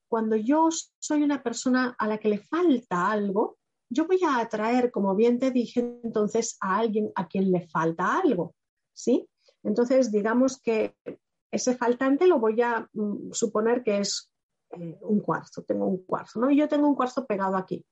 cuando 0.09 0.35
yo 0.35 0.69
soy 0.99 1.23
una 1.23 1.41
persona 1.41 1.95
a 1.97 2.07
la 2.07 2.17
que 2.17 2.29
le 2.29 2.39
falta 2.39 3.11
algo, 3.11 3.57
yo 3.89 4.05
voy 4.05 4.19
a 4.27 4.39
atraer, 4.39 4.91
como 4.91 5.15
bien 5.15 5.39
te 5.39 5.51
dije, 5.51 5.79
entonces 6.03 6.57
a 6.61 6.77
alguien 6.77 7.11
a 7.15 7.27
quien 7.27 7.51
le 7.51 7.67
falta 7.67 8.19
algo, 8.19 8.55
¿sí? 8.93 9.27
Entonces, 9.63 10.11
digamos 10.11 10.59
que 10.59 10.95
ese 11.51 11.75
faltante 11.75 12.27
lo 12.27 12.39
voy 12.39 12.61
a 12.61 12.87
mm, 12.93 13.31
suponer 13.31 13.83
que 13.83 13.99
es 13.99 14.31
eh, 14.71 14.97
un 15.01 15.19
cuarzo, 15.21 15.63
tengo 15.63 15.85
un 15.85 16.03
cuarzo, 16.05 16.39
¿no? 16.39 16.51
Yo 16.51 16.67
tengo 16.67 16.87
un 16.87 16.95
cuarzo 16.95 17.25
pegado 17.25 17.57
aquí. 17.57 17.85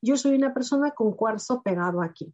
Yo 0.00 0.16
soy 0.16 0.34
una 0.34 0.54
persona 0.54 0.92
con 0.92 1.12
cuarzo 1.14 1.62
pegado 1.62 2.02
aquí, 2.02 2.32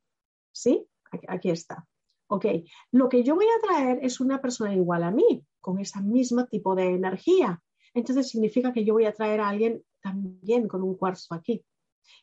¿sí? 0.52 0.86
Aquí, 1.28 1.50
está. 1.50 1.86
Ok, 2.28 2.46
lo 2.90 3.08
que 3.08 3.22
yo 3.22 3.36
voy 3.36 3.46
a 3.46 3.66
traer 3.66 4.00
es 4.02 4.20
una 4.20 4.40
persona 4.40 4.74
igual 4.74 5.04
a 5.04 5.10
mí, 5.10 5.44
con 5.60 5.78
ese 5.78 6.00
mismo 6.00 6.46
tipo 6.46 6.74
de 6.74 6.94
energía. 6.94 7.62
Entonces 7.96 8.28
significa 8.28 8.72
que 8.72 8.84
yo 8.84 8.94
voy 8.94 9.06
a 9.06 9.12
traer 9.12 9.40
a 9.40 9.48
alguien 9.48 9.82
también 10.00 10.68
con 10.68 10.82
un 10.82 10.96
cuarzo 10.96 11.34
aquí. 11.34 11.64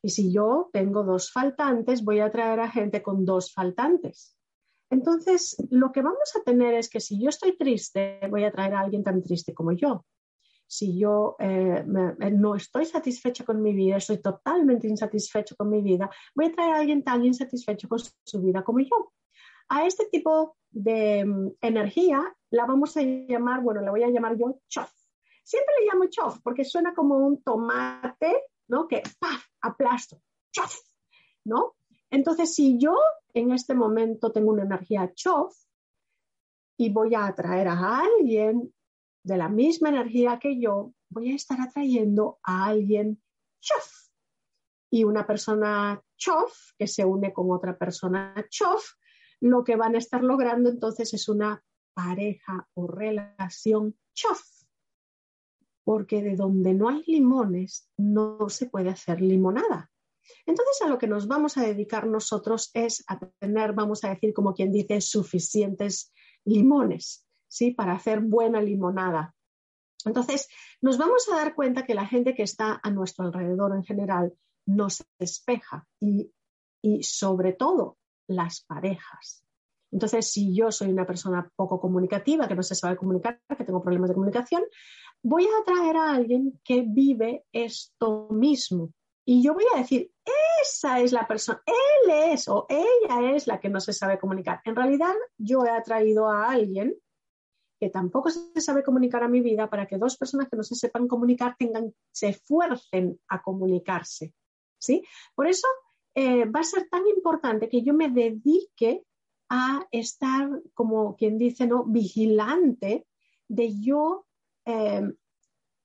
Y 0.02 0.10
si 0.10 0.32
yo 0.32 0.70
tengo 0.72 1.04
dos 1.04 1.32
faltantes, 1.32 2.04
voy 2.04 2.20
a 2.20 2.32
traer 2.32 2.60
a 2.62 2.72
gente 2.72 3.02
con 3.02 3.26
dos 3.26 3.52
faltantes. 3.52 4.38
Entonces, 4.90 5.58
lo 5.70 5.92
que 5.92 6.02
vamos 6.02 6.32
a 6.40 6.44
tener 6.44 6.76
es 6.76 6.90
que 6.90 7.00
si 7.00 7.22
yo 7.22 7.30
estoy 7.30 7.58
triste, 7.58 8.20
voy 8.30 8.44
a 8.44 8.52
traer 8.52 8.76
a 8.76 8.82
alguien 8.82 9.04
tan 9.04 9.22
triste 9.22 9.54
como 9.54 9.72
yo 9.72 10.06
si 10.74 10.98
yo 10.98 11.36
eh, 11.40 11.86
eh, 12.20 12.32
no 12.32 12.56
estoy 12.56 12.86
satisfecho 12.86 13.46
con 13.46 13.62
mi 13.62 13.74
vida, 13.74 13.98
estoy 13.98 14.18
totalmente 14.18 14.88
insatisfecho 14.88 15.56
con 15.56 15.70
mi 15.70 15.82
vida, 15.82 16.10
voy 16.34 16.48
a 16.48 16.52
traer 16.52 16.72
a 16.74 16.80
alguien 16.80 17.04
tan 17.04 17.24
insatisfecho 17.24 17.88
con 17.88 18.00
su 18.00 18.42
vida 18.42 18.64
como 18.64 18.80
yo. 18.80 19.14
A 19.70 19.86
este 19.86 20.06
tipo 20.12 20.58
de 20.72 21.26
mm, 21.26 21.52
energía 21.62 22.36
la 22.50 22.66
vamos 22.66 22.98
a 22.98 23.02
llamar, 23.02 23.62
bueno, 23.62 23.82
la 23.82 23.92
voy 23.92 24.04
a 24.04 24.10
llamar 24.10 24.36
yo 24.38 24.60
chof. 24.68 24.92
Siempre 25.44 25.74
le 25.80 25.88
llamo 25.88 26.06
chof 26.10 26.40
porque 26.42 26.64
suena 26.64 26.94
como 26.94 27.18
un 27.18 27.44
tomate, 27.44 28.46
¿no? 28.68 28.88
Que 28.88 29.04
¡paf! 29.20 29.44
aplasto, 29.62 30.22
chof, 30.52 30.74
¿no? 31.46 31.76
Entonces, 32.10 32.54
si 32.54 32.78
yo 32.78 32.96
en 33.34 33.52
este 33.52 33.74
momento 33.74 34.32
tengo 34.32 34.52
una 34.52 34.64
energía 34.64 35.12
chof 35.14 35.56
y 36.78 36.90
voy 36.90 37.16
a 37.16 37.26
atraer 37.26 37.68
a 37.68 38.02
alguien 38.02 38.74
de 39.24 39.38
la 39.38 39.50
misma 39.50 39.90
energía 39.90 40.38
que 40.40 40.60
yo, 40.60 40.94
voy 41.10 41.32
a 41.32 41.36
estar 41.36 41.60
atrayendo 41.62 42.40
a 42.44 42.66
alguien 42.66 43.22
chof. 43.62 44.10
Y 44.92 45.06
una 45.06 45.26
persona 45.26 46.02
chof 46.18 46.54
que 46.78 46.88
se 46.88 47.04
une 47.04 47.34
con 47.34 47.52
otra 47.52 47.78
persona 47.78 48.36
chof, 48.50 48.84
lo 49.40 49.64
que 49.64 49.76
van 49.76 49.96
a 49.96 49.98
estar 49.98 50.24
logrando 50.24 50.70
entonces 50.70 51.14
es 51.14 51.28
una 51.28 51.64
pareja 51.94 52.68
o 52.76 52.88
relación 52.88 53.98
chof. 54.14 54.42
Porque 55.84 56.22
de 56.22 56.36
donde 56.36 56.74
no 56.74 56.90
hay 56.90 57.04
limones 57.06 57.90
no 57.98 58.50
se 58.50 58.68
puede 58.68 58.90
hacer 58.90 59.22
limonada. 59.22 59.92
Entonces 60.46 60.82
a 60.82 60.88
lo 60.88 60.98
que 60.98 61.08
nos 61.08 61.28
vamos 61.28 61.58
a 61.58 61.64
dedicar 61.64 62.08
nosotros 62.08 62.72
es 62.74 63.04
a 63.08 63.20
tener, 63.40 63.74
vamos 63.74 64.04
a 64.04 64.10
decir 64.10 64.34
como 64.34 64.54
quien 64.54 64.72
dice, 64.72 65.02
suficientes 65.02 66.14
limones. 66.46 67.28
¿sí? 67.54 67.72
Para 67.72 67.94
hacer 67.94 68.22
buena 68.22 68.62
limonada. 68.62 69.36
Entonces, 70.06 70.50
nos 70.82 70.98
vamos 70.98 71.30
a 71.30 71.36
dar 71.36 71.56
cuenta 71.56 71.86
que 71.86 71.94
la 71.94 72.08
gente 72.08 72.34
que 72.34 72.44
está 72.44 72.80
a 72.82 72.90
nuestro 72.90 73.26
alrededor 73.26 73.76
en 73.76 73.84
general 73.84 74.34
nos 74.66 75.06
despeja 75.20 75.88
y, 76.00 76.34
sobre 77.02 77.54
todo 77.54 77.98
las 78.28 78.62
parejas. 78.62 79.43
Entonces, 79.94 80.32
si 80.32 80.56
yo 80.56 80.72
soy 80.72 80.90
una 80.90 81.06
persona 81.06 81.48
poco 81.56 81.80
comunicativa, 81.80 82.48
que 82.48 82.56
no 82.56 82.64
se 82.64 82.74
sabe 82.74 82.98
comunicar, 82.98 83.40
que 83.56 83.64
tengo 83.64 83.82
problemas 83.82 84.10
de 84.10 84.16
comunicación, 84.16 84.64
voy 85.22 85.46
a 85.46 85.62
atraer 85.62 85.96
a 85.98 86.16
alguien 86.16 86.60
que 86.64 86.84
vive 86.86 87.46
esto 87.52 88.28
mismo. 88.32 88.92
Y 89.26 89.44
yo 89.44 89.54
voy 89.54 89.66
a 89.74 89.78
decir, 89.78 90.12
esa 90.62 91.00
es 91.00 91.14
la 91.14 91.28
persona, 91.28 91.62
él 91.66 92.32
es 92.32 92.48
o 92.50 92.66
ella 92.68 93.36
es 93.36 93.48
la 93.48 93.60
que 93.60 93.70
no 93.70 93.80
se 93.80 93.94
sabe 93.94 94.20
comunicar. 94.20 94.62
En 94.66 94.76
realidad, 94.76 95.14
yo 95.38 95.64
he 95.64 95.70
atraído 95.70 96.28
a 96.28 96.50
alguien 96.50 96.96
que 97.80 97.90
tampoco 97.90 98.32
se 98.32 98.60
sabe 98.60 98.84
comunicar 98.84 99.24
a 99.24 99.30
mi 99.30 99.42
vida 99.42 99.70
para 99.70 99.86
que 99.86 99.98
dos 99.98 100.18
personas 100.18 100.50
que 100.50 100.58
no 100.58 100.64
se 100.64 100.76
sepan 100.76 101.08
comunicar 101.08 101.56
tengan, 101.58 101.94
se 102.12 102.30
esfuercen 102.30 103.20
a 103.28 103.42
comunicarse. 103.42 104.34
¿sí? 104.78 105.06
Por 105.36 105.48
eso 105.48 105.68
eh, 106.16 106.46
va 106.46 106.62
a 106.62 106.64
ser 106.64 106.90
tan 106.90 107.06
importante 107.08 107.70
que 107.70 107.84
yo 107.84 107.94
me 107.94 108.10
dedique 108.10 109.04
a 109.56 109.88
estar, 109.92 110.50
como 110.74 111.16
quien 111.16 111.38
dice, 111.38 111.68
¿no? 111.68 111.84
vigilante 111.86 113.06
de 113.48 113.80
yo 113.80 114.26
eh, 114.66 115.04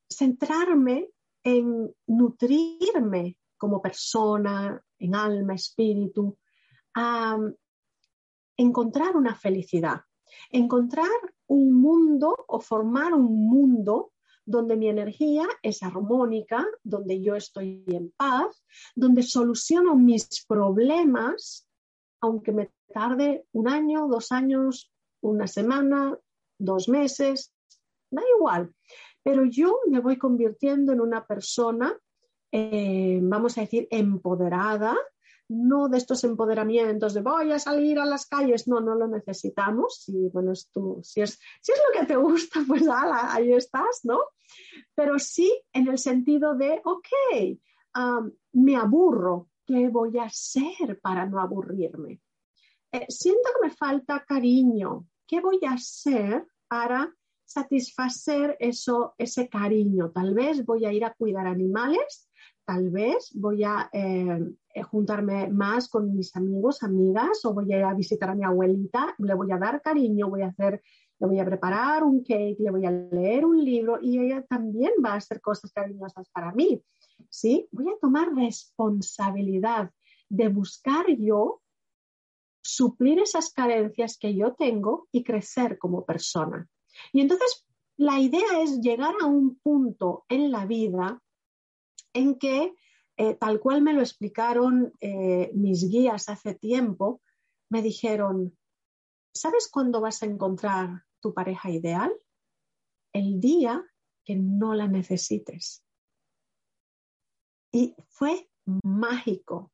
centrarme 0.08 1.10
en 1.44 1.94
nutrirme 2.06 3.36
como 3.58 3.82
persona, 3.82 4.82
en 4.98 5.14
alma, 5.14 5.54
espíritu, 5.54 6.38
a 6.94 7.38
encontrar 8.56 9.14
una 9.14 9.34
felicidad, 9.34 10.00
encontrar 10.50 11.10
un 11.48 11.74
mundo 11.74 12.46
o 12.48 12.60
formar 12.60 13.12
un 13.12 13.50
mundo 13.50 14.12
donde 14.46 14.76
mi 14.76 14.88
energía 14.88 15.46
es 15.62 15.82
armónica, 15.82 16.66
donde 16.82 17.20
yo 17.20 17.36
estoy 17.36 17.84
en 17.88 18.14
paz, 18.16 18.64
donde 18.94 19.22
soluciono 19.22 19.94
mis 19.94 20.46
problemas, 20.48 21.67
aunque 22.20 22.52
me 22.52 22.70
tarde 22.92 23.46
un 23.52 23.68
año, 23.68 24.08
dos 24.08 24.32
años, 24.32 24.92
una 25.20 25.46
semana, 25.46 26.18
dos 26.58 26.88
meses, 26.88 27.52
da 28.10 28.22
igual. 28.36 28.74
Pero 29.22 29.44
yo 29.44 29.78
me 29.88 30.00
voy 30.00 30.16
convirtiendo 30.16 30.92
en 30.92 31.00
una 31.00 31.26
persona, 31.26 31.96
eh, 32.52 33.20
vamos 33.22 33.58
a 33.58 33.62
decir, 33.62 33.88
empoderada, 33.90 34.96
no 35.48 35.88
de 35.88 35.98
estos 35.98 36.24
empoderamientos 36.24 37.14
de 37.14 37.22
voy 37.22 37.52
a 37.52 37.58
salir 37.58 37.98
a 37.98 38.04
las 38.04 38.26
calles, 38.26 38.68
no, 38.68 38.80
no 38.80 38.94
lo 38.94 39.08
necesitamos. 39.08 40.02
Si, 40.02 40.28
bueno, 40.28 40.52
es 40.52 40.68
tú, 40.70 41.00
si, 41.02 41.22
es, 41.22 41.38
si 41.60 41.72
es 41.72 41.80
lo 41.86 42.00
que 42.00 42.06
te 42.06 42.16
gusta, 42.16 42.60
pues 42.66 42.82
ahí 42.88 43.52
estás, 43.52 44.00
¿no? 44.04 44.20
Pero 44.94 45.18
sí 45.18 45.50
en 45.72 45.88
el 45.88 45.98
sentido 45.98 46.54
de, 46.54 46.80
ok, 46.84 47.08
me 48.52 48.76
aburro, 48.76 49.48
¿qué 49.68 49.88
voy 49.90 50.16
a 50.16 50.24
hacer 50.24 50.98
para 51.02 51.26
no 51.26 51.38
aburrirme? 51.38 52.22
Eh, 52.90 53.04
siento 53.10 53.50
que 53.54 53.68
me 53.68 53.74
falta 53.74 54.24
cariño, 54.26 55.06
¿qué 55.26 55.42
voy 55.42 55.60
a 55.68 55.74
hacer 55.74 56.46
para 56.66 57.14
satisfacer 57.44 58.56
eso, 58.60 59.14
ese 59.18 59.50
cariño? 59.50 60.10
Tal 60.10 60.32
vez 60.32 60.64
voy 60.64 60.86
a 60.86 60.92
ir 60.92 61.04
a 61.04 61.12
cuidar 61.12 61.46
animales 61.46 62.28
tal 62.68 62.90
vez 62.90 63.30
voy 63.34 63.64
a 63.64 63.88
eh, 63.94 64.52
juntarme 64.90 65.48
más 65.48 65.88
con 65.88 66.14
mis 66.14 66.36
amigos, 66.36 66.82
amigas, 66.82 67.42
o 67.46 67.54
voy 67.54 67.72
a 67.72 67.78
ir 67.78 67.84
a 67.84 67.94
visitar 67.94 68.28
a 68.28 68.34
mi 68.34 68.44
abuelita, 68.44 69.14
le 69.16 69.32
voy 69.32 69.50
a 69.52 69.56
dar 69.56 69.80
cariño, 69.80 70.28
voy 70.28 70.42
a 70.42 70.48
hacer, 70.48 70.82
le 71.18 71.26
voy 71.26 71.40
a 71.40 71.46
preparar 71.46 72.04
un 72.04 72.22
cake, 72.22 72.58
le 72.58 72.70
voy 72.70 72.84
a 72.84 72.90
leer 72.90 73.46
un 73.46 73.64
libro 73.64 73.98
y 74.02 74.18
ella 74.18 74.44
también 74.46 74.92
va 75.02 75.14
a 75.14 75.16
hacer 75.16 75.40
cosas 75.40 75.72
cariñosas 75.72 76.28
para 76.28 76.52
mí. 76.52 76.82
¿Sí? 77.28 77.68
Voy 77.72 77.88
a 77.88 77.98
tomar 78.00 78.34
responsabilidad 78.34 79.90
de 80.28 80.48
buscar 80.48 81.06
yo 81.16 81.62
suplir 82.62 83.18
esas 83.18 83.50
carencias 83.50 84.18
que 84.18 84.34
yo 84.34 84.54
tengo 84.54 85.08
y 85.10 85.24
crecer 85.24 85.78
como 85.78 86.04
persona. 86.04 86.68
Y 87.12 87.20
entonces 87.20 87.66
la 87.96 88.20
idea 88.20 88.62
es 88.62 88.80
llegar 88.80 89.14
a 89.22 89.26
un 89.26 89.58
punto 89.58 90.24
en 90.28 90.50
la 90.50 90.66
vida 90.66 91.22
en 92.12 92.38
que, 92.38 92.74
eh, 93.16 93.34
tal 93.34 93.60
cual 93.60 93.82
me 93.82 93.92
lo 93.92 94.00
explicaron 94.00 94.92
eh, 95.00 95.50
mis 95.54 95.88
guías 95.88 96.28
hace 96.28 96.54
tiempo, 96.54 97.22
me 97.70 97.82
dijeron, 97.82 98.56
¿sabes 99.34 99.68
cuándo 99.70 100.00
vas 100.00 100.22
a 100.22 100.26
encontrar 100.26 101.04
tu 101.20 101.34
pareja 101.34 101.70
ideal? 101.70 102.12
El 103.12 103.40
día 103.40 103.84
que 104.24 104.36
no 104.36 104.74
la 104.74 104.88
necesites. 104.88 105.82
Y 107.72 107.94
fue 108.08 108.50
mágico. 108.82 109.72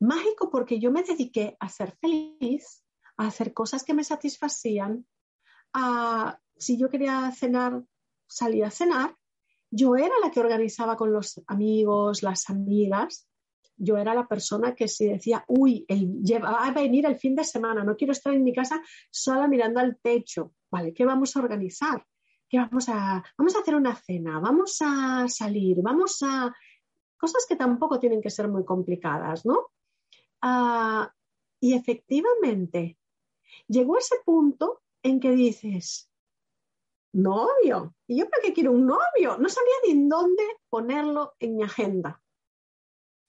Mágico 0.00 0.50
porque 0.50 0.78
yo 0.78 0.90
me 0.90 1.02
dediqué 1.02 1.56
a 1.60 1.68
ser 1.68 1.92
feliz, 2.00 2.84
a 3.16 3.26
hacer 3.26 3.52
cosas 3.52 3.84
que 3.84 3.94
me 3.94 4.04
satisfacían, 4.04 5.06
a, 5.72 6.38
si 6.56 6.76
yo 6.76 6.88
quería 6.88 7.30
cenar, 7.32 7.82
salir 8.26 8.64
a 8.64 8.70
cenar, 8.70 9.16
yo 9.70 9.96
era 9.96 10.14
la 10.22 10.30
que 10.30 10.40
organizaba 10.40 10.96
con 10.96 11.12
los 11.12 11.40
amigos, 11.46 12.22
las 12.22 12.50
amigas. 12.50 13.26
Yo 13.74 13.96
era 13.96 14.14
la 14.14 14.28
persona 14.28 14.74
que 14.74 14.86
si 14.86 15.06
decía, 15.06 15.44
uy, 15.48 15.86
va 16.44 16.66
a 16.66 16.72
venir 16.72 17.06
el 17.06 17.16
fin 17.18 17.34
de 17.34 17.42
semana, 17.42 17.82
no 17.82 17.96
quiero 17.96 18.12
estar 18.12 18.34
en 18.34 18.44
mi 18.44 18.52
casa 18.52 18.82
sola 19.10 19.48
mirando 19.48 19.80
al 19.80 19.98
techo. 19.98 20.52
Vale, 20.70 20.92
¿qué 20.92 21.06
vamos 21.06 21.34
a 21.34 21.40
organizar? 21.40 22.06
¿Qué 22.48 22.58
vamos 22.58 22.88
a, 22.90 23.24
vamos 23.36 23.56
a 23.56 23.60
hacer 23.60 23.74
una 23.74 23.96
cena, 23.96 24.38
vamos 24.40 24.76
a 24.80 25.26
salir, 25.26 25.78
vamos 25.82 26.22
a... 26.22 26.54
Cosas 27.22 27.46
que 27.48 27.54
tampoco 27.54 28.00
tienen 28.00 28.20
que 28.20 28.30
ser 28.30 28.48
muy 28.48 28.64
complicadas, 28.64 29.46
¿no? 29.46 29.70
Ah, 30.40 31.08
y 31.60 31.74
efectivamente, 31.74 32.98
llegó 33.68 33.96
ese 33.96 34.16
punto 34.24 34.82
en 35.04 35.20
que 35.20 35.30
dices, 35.30 36.10
novio. 37.12 37.94
¿Y 38.08 38.18
yo 38.18 38.28
para 38.28 38.42
qué 38.42 38.52
quiero 38.52 38.72
un 38.72 38.86
novio? 38.86 39.38
No 39.38 39.48
sabía 39.48 39.74
ni 39.86 39.92
en 39.92 40.08
dónde 40.08 40.42
ponerlo 40.68 41.34
en 41.38 41.54
mi 41.54 41.62
agenda. 41.62 42.20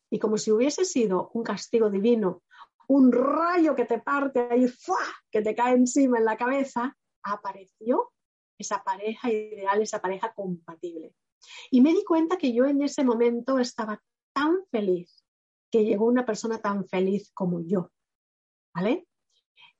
Y 0.09 0.17
como 0.17 0.39
si 0.39 0.51
hubiese 0.51 0.85
sido 0.85 1.29
un 1.35 1.43
castigo 1.43 1.91
divino, 1.91 2.41
un 2.87 3.11
rayo 3.11 3.75
que 3.75 3.85
te 3.85 3.99
parte 3.99 4.47
ahí, 4.49 4.65
que 5.29 5.43
te 5.43 5.53
cae 5.53 5.75
encima 5.75 6.17
en 6.17 6.25
la 6.25 6.35
cabeza, 6.35 6.97
apareció 7.21 8.11
esa 8.57 8.83
pareja 8.83 9.31
ideal, 9.31 9.83
esa 9.83 10.01
pareja 10.01 10.33
compatible. 10.33 11.13
Y 11.71 11.81
me 11.81 11.93
di 11.93 12.03
cuenta 12.03 12.37
que 12.37 12.53
yo 12.53 12.65
en 12.65 12.81
ese 12.81 13.03
momento 13.03 13.59
estaba 13.59 14.01
tan 14.33 14.65
feliz 14.71 15.23
que 15.71 15.85
llegó 15.85 16.05
una 16.05 16.25
persona 16.25 16.59
tan 16.59 16.87
feliz 16.87 17.31
como 17.33 17.61
yo. 17.61 17.91
¿Vale? 18.75 19.07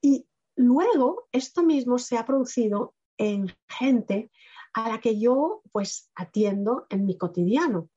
Y 0.00 0.26
luego 0.56 1.28
esto 1.32 1.62
mismo 1.62 1.98
se 1.98 2.16
ha 2.16 2.26
producido 2.26 2.94
en 3.18 3.54
gente 3.68 4.30
a 4.72 4.88
la 4.88 5.00
que 5.00 5.18
yo 5.18 5.62
pues 5.72 6.10
atiendo 6.14 6.86
en 6.90 7.06
mi 7.06 7.16
cotidiano. 7.16 7.88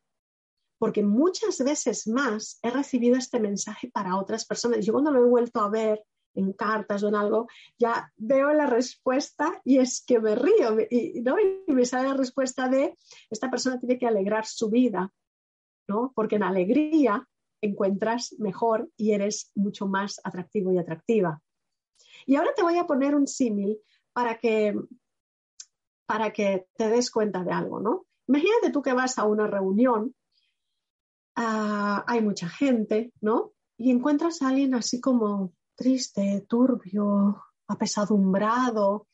Porque 0.80 1.04
muchas 1.04 1.58
veces 1.64 2.08
más 2.08 2.60
he 2.62 2.70
recibido 2.70 3.18
este 3.18 3.40
mensaje 3.40 3.90
para 3.90 4.18
otras 4.18 4.46
personas. 4.46 4.86
Yo 4.86 4.94
cuando 4.94 5.12
lo 5.12 5.22
he 5.22 5.30
vuelto 5.30 5.60
a 5.60 5.70
ver 5.70 6.04
en 6.38 6.54
cartas 6.54 7.04
o 7.04 7.10
en 7.10 7.16
algo, 7.16 7.48
ya 7.78 8.12
veo 8.16 8.54
la 8.54 8.68
respuesta 8.68 9.62
y 9.66 9.80
es 9.80 10.04
que 10.06 10.20
me 10.20 10.36
río 10.36 10.78
y, 10.90 11.22
¿no? 11.22 11.36
y 11.40 11.72
me 11.72 11.86
sale 11.86 12.08
la 12.08 12.14
respuesta 12.14 12.70
de 12.70 12.96
esta 13.30 13.50
persona 13.50 13.80
tiene 13.80 13.98
que 13.98 14.08
alegrar 14.08 14.46
su 14.46 14.70
vida, 14.70 15.12
¿no? 15.88 16.14
Porque 16.16 16.36
en 16.36 16.44
alegría 16.44 17.28
encuentras 17.62 18.36
mejor 18.38 18.90
y 18.98 19.14
eres 19.14 19.52
mucho 19.56 19.88
más 19.88 20.22
atractivo 20.24 20.72
y 20.72 20.78
atractiva. 20.78 21.42
Y 22.26 22.36
ahora 22.36 22.52
te 22.56 22.64
voy 22.64 22.78
a 22.78 22.86
poner 22.86 23.16
un 23.16 23.28
símil 23.28 23.80
para 24.14 24.38
que 24.38 24.76
para 26.06 26.32
que 26.32 26.68
te 26.78 26.90
des 26.90 27.12
cuenta 27.12 27.44
de 27.44 27.52
algo, 27.52 27.82
¿no? 27.82 28.06
Imagínate 28.28 28.72
tú 28.72 28.82
que 28.82 28.94
vas 28.94 29.18
a 29.20 29.26
una 29.26 29.46
reunión, 29.46 30.16
ah, 31.36 32.06
hay 32.08 32.22
mucha 32.22 32.48
gente, 32.48 33.12
¿no? 33.20 33.52
Y 33.78 33.92
encuentras 33.92 34.42
a 34.42 34.48
alguien 34.48 34.74
así 34.74 35.02
como 35.02 35.54
triste, 35.78 36.46
turbio, 36.50 37.42
apesadumbrado. 37.68 39.08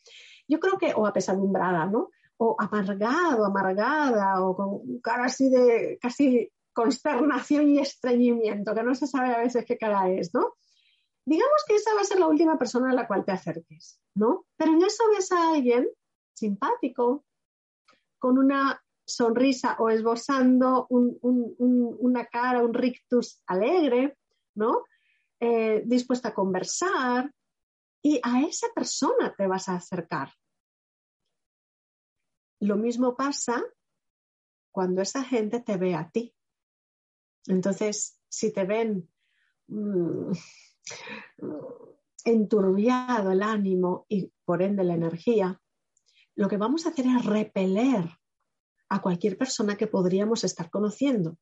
Yo 0.48 0.60
creo 0.60 0.78
que, 0.78 0.94
o 0.96 1.06
apesadumbrada, 1.06 1.86
¿no? 1.86 2.10
O 2.38 2.56
amargado, 2.58 3.46
amargada, 3.46 4.42
o 4.42 4.56
con 4.56 5.00
cara 5.02 5.26
así 5.26 5.50
de 5.50 6.00
casi 6.02 6.52
consternación 6.74 7.70
y 7.70 7.80
estreñimiento, 7.80 8.74
que 8.74 8.84
no 8.84 8.96
se 8.96 9.06
sabe 9.06 9.34
a 9.34 9.40
veces 9.40 9.66
qué 9.66 9.78
cara 9.78 10.10
es, 10.10 10.34
¿no? 10.34 10.54
Digamos 11.26 11.64
que 11.68 11.76
esa 11.76 11.94
va 11.94 12.02
a 12.02 12.06
ser 12.06 12.20
la 12.20 12.28
última 12.28 12.58
persona 12.58 12.92
a 12.92 12.96
la 12.96 13.08
cual 13.08 13.24
te 13.24 13.32
acerques, 13.32 14.02
¿no? 14.16 14.46
Pero 14.58 14.74
en 14.74 14.84
eso 14.84 15.04
ves 15.16 15.32
a 15.32 15.54
alguien 15.54 15.88
simpático, 16.34 17.24
con 18.18 18.38
una 18.38 18.82
sonrisa 19.06 19.76
o 19.80 19.90
esbozando 19.90 20.88
una 20.90 22.26
cara, 22.26 22.64
un 22.64 22.74
rictus 22.74 23.42
alegre, 23.48 24.18
¿no? 24.56 24.84
Eh, 25.46 25.84
dispuesta 25.86 26.30
a 26.30 26.34
conversar 26.34 27.30
y 28.02 28.18
a 28.24 28.44
esa 28.44 28.68
persona 28.74 29.36
te 29.36 29.46
vas 29.46 29.68
a 29.68 29.76
acercar. 29.76 30.32
Lo 32.62 32.78
mismo 32.78 33.14
pasa 33.18 33.62
cuando 34.72 35.02
esa 35.02 35.22
gente 35.22 35.60
te 35.60 35.76
ve 35.76 35.96
a 35.96 36.10
ti. 36.10 36.34
Entonces, 37.48 38.22
si 38.30 38.54
te 38.54 38.64
ven 38.64 39.12
mm, 39.68 40.32
enturbiado 42.24 43.32
el 43.32 43.44
ánimo 43.44 44.06
y 44.08 44.32
por 44.46 44.62
ende 44.62 44.86
la 44.86 44.94
energía, 44.94 45.62
lo 46.36 46.48
que 46.48 46.56
vamos 46.56 46.86
a 46.86 46.90
hacer 46.92 47.06
es 47.06 47.26
repeler 47.26 48.10
a 48.88 49.02
cualquier 49.02 49.38
persona 49.38 49.76
que 49.76 49.88
podríamos 49.88 50.46
estar 50.46 50.70
conociendo. 50.70 51.38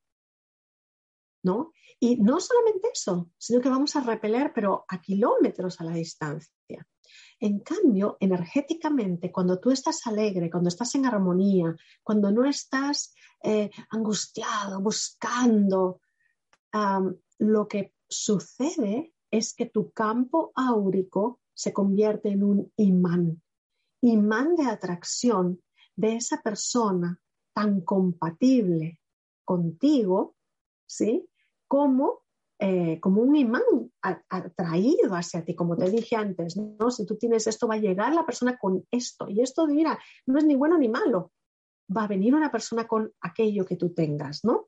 ¿No? 1.44 1.72
Y 2.00 2.18
no 2.18 2.40
solamente 2.40 2.90
eso, 2.94 3.32
sino 3.38 3.62
que 3.62 3.70
vamos 3.70 3.96
a 3.96 4.02
repeler, 4.02 4.52
pero 4.54 4.86
a 4.88 5.02
kilómetros 5.02 5.82
a 5.82 5.86
la 5.86 5.94
distancia. 5.94 6.88
En 7.40 7.60
cambio, 7.60 8.18
energéticamente, 8.20 9.32
cuando 9.32 9.60
tú 9.60 9.72
estás 9.72 10.06
alegre, 10.06 10.52
cuando 10.52 10.70
estás 10.70 10.94
en 10.94 11.08
armonía, 11.08 11.76
cuando 12.04 12.32
no 12.32 12.46
estás 12.46 13.16
eh, 13.44 13.72
angustiado, 13.90 14.80
buscando, 14.82 16.02
lo 17.40 17.68
que 17.68 17.94
sucede 18.08 19.14
es 19.32 19.56
que 19.56 19.66
tu 19.66 19.92
campo 19.92 20.52
áurico 20.56 21.40
se 21.54 21.74
convierte 21.74 22.30
en 22.30 22.44
un 22.44 22.72
imán, 22.78 23.42
imán 24.02 24.56
de 24.56 24.66
atracción 24.66 25.62
de 25.96 26.16
esa 26.16 26.42
persona 26.42 27.22
tan 27.54 27.82
compatible 27.82 29.00
contigo, 29.44 30.36
¿sí? 30.86 31.28
Como, 31.72 32.24
eh, 32.60 33.00
como 33.00 33.22
un 33.22 33.34
imán 33.34 33.64
atraído 34.02 35.16
hacia 35.16 35.46
ti, 35.46 35.56
como 35.56 35.78
te 35.78 35.90
dije 35.90 36.18
antes, 36.18 36.58
¿no? 36.58 36.92
Si 36.92 37.06
tú 37.06 37.16
tienes 37.16 37.48
esto, 37.48 37.66
va 37.66 37.76
a 37.76 37.86
llegar 37.86 38.14
la 38.14 38.26
persona 38.26 38.58
con 38.58 38.86
esto, 38.92 39.30
y 39.30 39.40
esto, 39.40 39.66
mira, 39.68 39.98
no 40.26 40.38
es 40.38 40.44
ni 40.44 40.56
bueno 40.56 40.78
ni 40.78 40.90
malo, 40.90 41.32
va 41.96 42.04
a 42.04 42.10
venir 42.10 42.36
una 42.36 42.52
persona 42.52 42.86
con 42.86 43.14
aquello 43.22 43.66
que 43.66 43.78
tú 43.78 43.94
tengas, 43.94 44.44
¿no? 44.44 44.68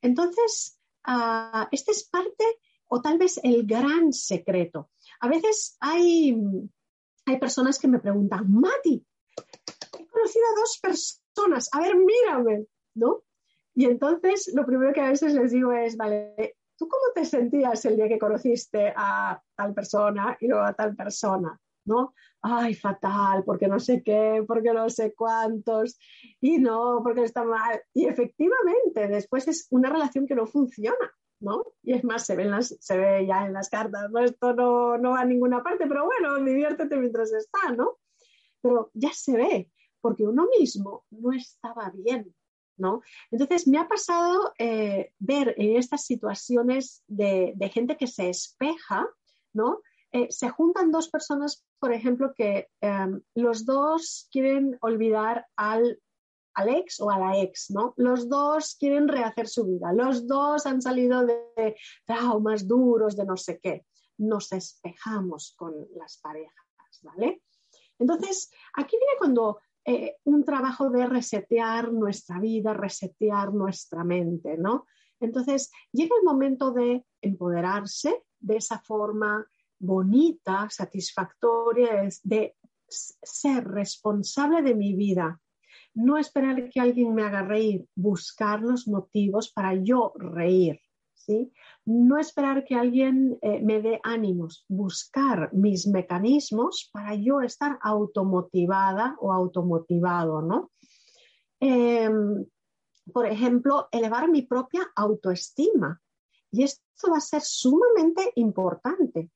Entonces, 0.00 0.80
uh, 1.06 1.68
esta 1.70 1.92
es 1.92 2.08
parte 2.08 2.44
o 2.88 3.02
tal 3.02 3.18
vez 3.18 3.38
el 3.42 3.66
gran 3.66 4.10
secreto. 4.14 4.88
A 5.20 5.28
veces 5.28 5.76
hay, 5.78 6.34
hay 7.26 7.38
personas 7.38 7.78
que 7.78 7.88
me 7.88 8.00
preguntan, 8.00 8.50
Mati, 8.50 9.04
he 9.98 10.06
conocido 10.06 10.46
a 10.46 10.58
dos 10.58 10.78
personas, 10.80 11.68
a 11.72 11.80
ver, 11.80 11.96
mírame, 11.96 12.64
¿no? 12.94 13.24
Y 13.74 13.86
entonces 13.86 14.52
lo 14.54 14.66
primero 14.66 14.92
que 14.92 15.00
a 15.00 15.10
veces 15.10 15.34
les 15.34 15.52
digo 15.52 15.72
es, 15.72 15.96
vale, 15.96 16.56
¿tú 16.76 16.88
cómo 16.88 17.04
te 17.14 17.24
sentías 17.24 17.84
el 17.84 17.96
día 17.96 18.08
que 18.08 18.18
conociste 18.18 18.92
a 18.96 19.40
tal 19.54 19.74
persona 19.74 20.36
y 20.40 20.48
luego 20.48 20.64
a 20.64 20.72
tal 20.72 20.96
persona? 20.96 21.58
¿No? 21.84 22.14
Ay, 22.42 22.74
fatal, 22.74 23.42
porque 23.44 23.68
no 23.68 23.78
sé 23.78 24.02
qué, 24.02 24.44
porque 24.46 24.72
no 24.72 24.88
sé 24.88 25.14
cuántos, 25.14 25.98
y 26.40 26.58
no, 26.58 27.00
porque 27.02 27.24
está 27.24 27.44
mal. 27.44 27.82
Y 27.92 28.06
efectivamente, 28.06 29.08
después 29.08 29.48
es 29.48 29.66
una 29.70 29.90
relación 29.90 30.26
que 30.26 30.34
no 30.34 30.46
funciona, 30.46 31.12
¿no? 31.40 31.64
Y 31.82 31.94
es 31.94 32.04
más, 32.04 32.24
se 32.24 32.36
ve, 32.36 32.44
las, 32.44 32.76
se 32.80 32.96
ve 32.96 33.26
ya 33.26 33.46
en 33.46 33.52
las 33.52 33.68
cartas, 33.68 34.10
¿no? 34.10 34.20
Esto 34.20 34.54
no, 34.54 34.98
no 34.98 35.12
va 35.12 35.20
a 35.20 35.24
ninguna 35.24 35.62
parte, 35.62 35.86
pero 35.86 36.04
bueno, 36.04 36.42
diviértete 36.44 36.96
mientras 36.96 37.32
está, 37.32 37.72
¿no? 37.76 37.98
Pero 38.62 38.90
ya 38.94 39.12
se 39.12 39.36
ve, 39.36 39.70
porque 40.00 40.26
uno 40.26 40.46
mismo 40.58 41.04
no 41.10 41.32
estaba 41.32 41.90
bien, 41.94 42.34
Entonces, 43.30 43.66
me 43.66 43.78
ha 43.78 43.88
pasado 43.88 44.52
eh, 44.58 45.12
ver 45.18 45.54
en 45.58 45.76
estas 45.76 46.04
situaciones 46.04 47.02
de, 47.06 47.54
gente 47.72 47.96
que 47.96 48.06
se 48.06 48.28
espeja, 48.28 49.08
¿no? 49.52 49.80
Eh, 50.12 50.26
se 50.30 50.48
juntan 50.50 50.90
dos 50.90 51.08
personas, 51.08 51.64
por 51.78 51.92
ejemplo, 51.92 52.34
que 52.34 52.68
em, 52.80 53.20
los 53.34 53.64
dos 53.64 54.28
quieren 54.32 54.76
olvidar 54.80 55.46
al 55.56 56.00
al 56.54 56.68
ex 56.68 57.00
o 57.00 57.10
a 57.10 57.18
la 57.18 57.38
ex, 57.38 57.70
¿no? 57.70 57.94
Los 57.96 58.28
dos 58.28 58.76
quieren 58.78 59.08
rehacer 59.08 59.48
su 59.48 59.64
vida, 59.64 59.92
los 59.92 60.26
dos 60.26 60.66
han 60.66 60.82
salido 60.82 61.24
de 61.24 61.76
traumas 62.04 62.66
duros, 62.66 63.16
de 63.16 63.24
no 63.24 63.36
sé 63.36 63.60
qué. 63.60 63.86
Nos 64.18 64.52
espejamos 64.52 65.54
con 65.56 65.74
las 65.96 66.18
parejas, 66.18 66.66
¿vale? 67.02 67.42
Entonces, 67.98 68.50
aquí 68.74 68.96
viene 68.96 69.18
cuando 69.18 69.60
eh, 69.84 70.16
un 70.24 70.44
trabajo 70.44 70.90
de 70.90 71.06
resetear 71.06 71.92
nuestra 71.92 72.38
vida, 72.38 72.74
resetear 72.74 73.52
nuestra 73.52 74.04
mente, 74.04 74.56
¿no? 74.58 74.86
Entonces, 75.20 75.70
llega 75.92 76.14
el 76.18 76.24
momento 76.24 76.72
de 76.72 77.04
empoderarse 77.20 78.24
de 78.38 78.56
esa 78.56 78.78
forma 78.80 79.46
bonita, 79.78 80.68
satisfactoria, 80.70 82.08
de 82.22 82.56
ser 82.88 83.64
responsable 83.68 84.62
de 84.62 84.74
mi 84.74 84.94
vida, 84.94 85.40
no 85.94 86.18
esperar 86.18 86.68
que 86.68 86.80
alguien 86.80 87.14
me 87.14 87.22
haga 87.22 87.42
reír, 87.42 87.86
buscar 87.94 88.60
los 88.60 88.86
motivos 88.86 89.50
para 89.52 89.74
yo 89.74 90.12
reír. 90.16 90.80
¿sí? 91.14 91.52
No 91.92 92.18
esperar 92.18 92.64
que 92.64 92.76
alguien 92.76 93.36
eh, 93.42 93.60
me 93.60 93.82
dé 93.82 94.00
ánimos, 94.04 94.64
buscar 94.68 95.52
mis 95.52 95.88
mecanismos 95.88 96.88
para 96.92 97.16
yo 97.16 97.40
estar 97.40 97.80
automotivada 97.82 99.16
o 99.18 99.32
automotivado. 99.32 100.40
¿no? 100.40 100.70
Em, 101.58 102.46
por 103.12 103.26
ejemplo, 103.26 103.88
elevar 103.90 104.30
mi 104.30 104.42
propia 104.42 104.82
autoestima. 104.94 106.00
Y 106.52 106.62
esto 106.62 107.10
va 107.10 107.16
a 107.16 107.20
ser 107.32 107.42
sumamente 107.42 108.32
importante. 108.36 109.30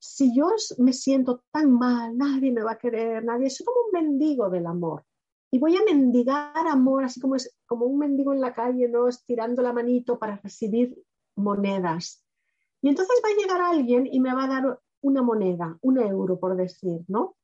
si 0.00 0.34
yo 0.34 0.50
me 0.78 0.92
siento 0.92 1.44
tan 1.52 1.70
mal, 1.70 2.16
nadie 2.18 2.50
me 2.50 2.64
va 2.64 2.72
a 2.72 2.78
querer, 2.78 3.22
nadie, 3.24 3.50
soy 3.50 3.66
como 3.66 3.86
un 3.86 3.92
mendigo 3.92 4.50
del 4.50 4.66
amor 4.66 5.04
y 5.50 5.58
voy 5.58 5.76
a 5.76 5.84
mendigar 5.84 6.66
amor, 6.66 7.04
así 7.04 7.20
como, 7.20 7.36
como 7.66 7.86
un 7.86 7.98
mendigo 7.98 8.32
en 8.32 8.40
la 8.40 8.52
calle, 8.52 8.88
¿no? 8.88 9.08
Estirando 9.08 9.62
la 9.62 9.72
manito 9.72 10.18
para 10.18 10.36
recibir 10.36 10.96
monedas. 11.36 12.24
Y 12.82 12.88
entonces 12.88 13.20
va 13.24 13.28
a 13.30 13.40
llegar 13.40 13.60
alguien 13.60 14.06
y 14.10 14.20
me 14.20 14.34
va 14.34 14.44
a 14.44 14.48
dar 14.48 14.80
una 15.02 15.22
moneda, 15.22 15.78
un 15.82 15.98
euro, 15.98 16.38
por 16.38 16.56
decir, 16.56 17.04
¿no? 17.08 17.36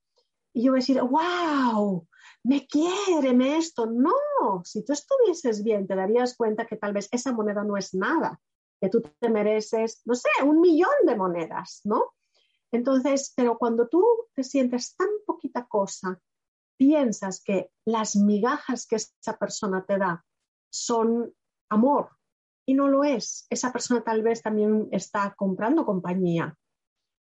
Y 0.53 0.65
yo 0.65 0.73
voy 0.73 0.79
a 0.79 0.83
decir, 0.83 1.01
wow, 1.01 2.07
me 2.45 2.67
quiere, 2.67 3.33
me 3.35 3.57
esto. 3.57 3.87
No, 3.87 4.63
si 4.65 4.85
tú 4.85 4.93
estuvieses 4.93 5.63
bien, 5.63 5.87
te 5.87 5.95
darías 5.95 6.37
cuenta 6.37 6.67
que 6.67 6.77
tal 6.77 6.93
vez 6.93 7.09
esa 7.11 7.33
moneda 7.33 7.65
no 7.65 7.77
es 7.77 7.95
nada, 7.95 8.41
que 8.81 8.89
tú 8.89 9.01
te 9.01 9.31
mereces, 9.31 10.03
no 10.05 10.15
sé, 10.15 10.29
un 10.45 10.61
millón 10.61 10.91
de 11.07 11.17
monedas, 11.17 11.81
¿no? 11.85 12.13
Entonces, 12.73 13.33
pero 13.37 13.59
cuando 13.59 13.89
tú 13.89 14.05
te 14.35 14.43
sientes 14.43 14.97
tan 14.97 15.09
poquita 15.27 15.67
cosa 15.67 16.21
piensas 16.77 17.43
que 17.45 17.71
las 17.85 18.17
migajas 18.17 18.87
que 18.87 18.97
esa 18.97 19.39
persona 19.39 19.85
te 19.87 19.99
da 19.99 20.25
son 20.71 21.33
amor 21.69 22.11
y 22.67 22.75
no 22.75 22.89
lo 22.89 23.05
es, 23.05 23.47
esa 23.51 23.73
persona 23.73 24.03
tal 24.03 24.23
vez 24.23 24.43
también 24.43 24.89
está 24.93 25.35
comprando 25.37 25.85
compañía, 25.85 26.57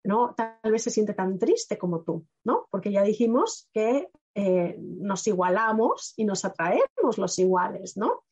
¿no? 0.04 0.34
Tal 0.36 0.72
vez 0.72 0.84
se 0.84 0.92
siente 0.92 1.14
tan 1.14 1.38
triste 1.38 1.78
como 1.78 2.02
tú, 2.02 2.26
¿no? 2.44 2.68
Porque 2.72 2.92
ya 2.92 3.04
dijimos 3.04 3.70
que 3.74 4.10
eh, 4.36 4.76
nos 4.80 5.28
igualamos 5.28 6.14
y 6.18 6.26
nos 6.26 6.46
atraemos 6.46 7.18
los 7.18 7.38
iguales, 7.40 7.98
¿no? 7.98 8.24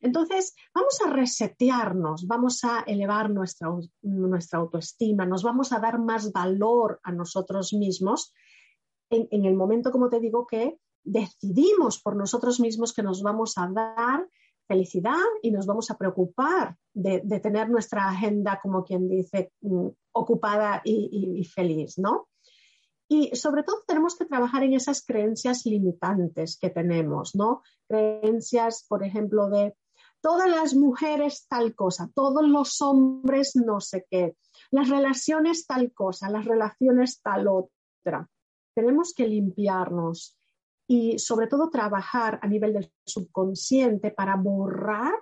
Entonces, 0.00 0.56
vamos 0.74 1.00
a 1.00 1.10
resetearnos, 1.10 2.26
vamos 2.26 2.64
a 2.64 2.80
elevar 2.80 3.30
nuestra, 3.30 3.68
nuestra 4.02 4.58
autoestima, 4.58 5.26
nos 5.26 5.44
vamos 5.44 5.72
a 5.72 5.78
dar 5.78 6.00
más 6.00 6.32
valor 6.32 6.98
a 7.04 7.12
nosotros 7.12 7.72
mismos 7.72 8.34
en, 9.10 9.44
el 9.44 9.54
momento, 9.54 9.92
como 9.92 10.08
te 10.08 10.20
digo, 10.20 10.46
que 10.46 10.78
decidimos 11.04 12.00
por 12.00 12.16
nosotros 12.16 12.60
mismos 12.60 12.92
que 12.92 13.02
nos 13.02 13.22
vamos 13.22 13.54
a 13.58 13.68
dar 13.68 14.26
felicidad 14.66 15.16
y 15.42 15.50
nos 15.50 15.66
vamos 15.66 15.90
a 15.90 15.98
preocupar 15.98 16.76
de, 16.94 17.20
tener 17.40 17.68
nuestra 17.68 18.08
agenda, 18.08 18.60
como 18.62 18.84
quien 18.84 19.08
dice, 19.08 19.52
mm, 19.60 19.88
ocupada 20.12 20.82
y, 20.84 21.44
feliz, 21.44 21.98
¿no? 21.98 22.28
Y 23.08 23.34
sobre 23.36 23.62
todo 23.62 23.82
tenemos 23.86 24.16
que 24.16 24.24
trabajar 24.24 24.62
en 24.62 24.74
esas 24.74 25.04
creencias 25.04 25.66
limitantes 25.66 26.58
que 26.58 26.70
tenemos, 26.70 27.34
¿no? 27.34 27.62
Creencias, 27.88 28.86
por 28.88 29.04
ejemplo, 29.04 29.48
de 29.48 29.74
todas 30.22 30.48
las 30.48 30.74
mujeres 30.74 31.46
tal 31.48 31.74
cosa, 31.74 32.10
todos 32.14 32.46
los 32.46 32.80
hombres 32.80 33.56
no 33.56 33.80
sé 33.80 34.06
qué, 34.10 34.36
las 34.70 34.88
relaciones 34.88 35.66
tal 35.66 35.92
cosa, 35.92 36.30
las 36.30 36.44
relaciones 36.44 37.20
tal 37.20 37.48
otra 37.48 38.30
tenemos 38.74 39.14
que 39.14 39.28
limpiarnos 39.28 40.36
y 40.86 41.18
sobre 41.18 41.46
todo 41.46 41.70
trabajar 41.70 42.38
a 42.42 42.46
nivel 42.46 42.72
del 42.72 42.92
subconsciente 43.04 44.10
para 44.10 44.36
borrar 44.36 45.14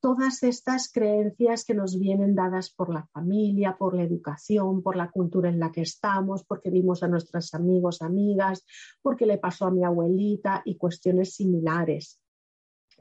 todas 0.00 0.42
estas 0.42 0.90
creencias 0.92 1.64
que 1.64 1.74
nos 1.74 1.98
vienen 1.98 2.34
dadas 2.34 2.70
por 2.70 2.92
la 2.92 3.06
familia, 3.06 3.76
por 3.76 3.96
la 3.96 4.04
educación, 4.04 4.82
por 4.82 4.96
la 4.96 5.10
cultura 5.10 5.48
en 5.48 5.58
la 5.58 5.72
que 5.72 5.82
estamos, 5.82 6.44
porque 6.44 6.70
vimos 6.70 7.02
a 7.02 7.08
nuestros 7.08 7.52
amigos, 7.54 8.00
amigas, 8.02 8.64
porque 9.02 9.26
le 9.26 9.38
pasó 9.38 9.66
a 9.66 9.70
mi 9.70 9.84
abuelita 9.84 10.62
y 10.64 10.76
cuestiones 10.76 11.34
similares. 11.34 12.20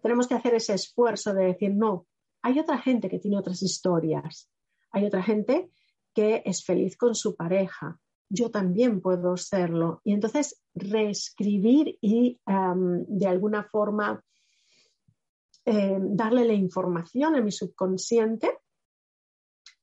Tenemos 0.01 0.27
que 0.27 0.35
hacer 0.35 0.55
ese 0.55 0.73
esfuerzo 0.73 1.33
de 1.33 1.45
decir, 1.45 1.75
no, 1.75 2.07
hay 2.41 2.59
otra 2.59 2.77
gente 2.79 3.09
que 3.09 3.19
tiene 3.19 3.37
otras 3.37 3.61
historias, 3.61 4.49
hay 4.91 5.05
otra 5.05 5.21
gente 5.21 5.69
que 6.13 6.41
es 6.45 6.63
feliz 6.63 6.97
con 6.97 7.13
su 7.13 7.35
pareja, 7.35 7.99
yo 8.29 8.51
también 8.51 9.01
puedo 9.01 9.37
serlo. 9.37 10.01
Y 10.03 10.13
entonces 10.13 10.61
reescribir 10.73 11.97
y 12.01 12.39
de 12.45 13.27
alguna 13.27 13.63
forma 13.63 14.23
em, 15.65 16.15
darle 16.15 16.45
la 16.45 16.53
información 16.53 17.35
a 17.35 17.41
mi 17.41 17.51
subconsciente 17.51 18.59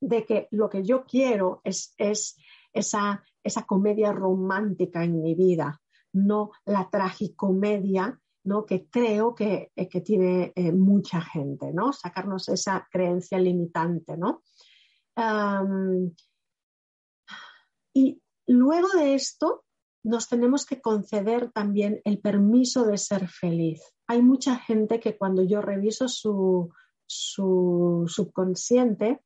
de 0.00 0.24
que 0.24 0.48
lo 0.50 0.68
que 0.68 0.82
yo 0.82 1.04
quiero 1.04 1.60
es, 1.64 1.94
es 1.98 2.36
esa, 2.72 3.22
esa 3.42 3.62
comedia 3.62 4.12
romántica 4.12 5.04
en 5.04 5.22
mi 5.22 5.34
vida, 5.34 5.80
no 6.12 6.50
la 6.66 6.88
tragicomedia 6.90 8.20
¿no? 8.44 8.66
que 8.66 8.86
creo 8.88 9.34
que, 9.34 9.72
eh, 9.74 10.00
tiene 10.02 10.52
eh, 10.54 10.72
mucha 10.72 11.20
gente, 11.20 11.72
¿no? 11.72 11.92
sacarnos 11.92 12.48
esa 12.48 12.86
creencia 12.90 13.38
limitante. 13.38 14.16
¿no? 14.16 14.42
y 17.94 18.20
luego 18.46 18.88
de 18.96 19.14
esto, 19.14 19.64
nos 20.04 20.28
tenemos 20.28 20.66
que 20.66 20.80
conceder 20.80 21.50
también 21.50 22.00
el 22.04 22.20
permiso 22.20 22.84
de 22.84 22.98
ser 22.98 23.28
feliz. 23.28 23.80
Hay 24.06 24.22
mucha 24.22 24.56
gente 24.56 25.00
que 25.00 25.16
cuando 25.16 25.42
yo 25.42 25.62
reviso 25.62 26.08
su, 26.08 26.70
su 27.06 28.04
subconsciente, 28.06 29.22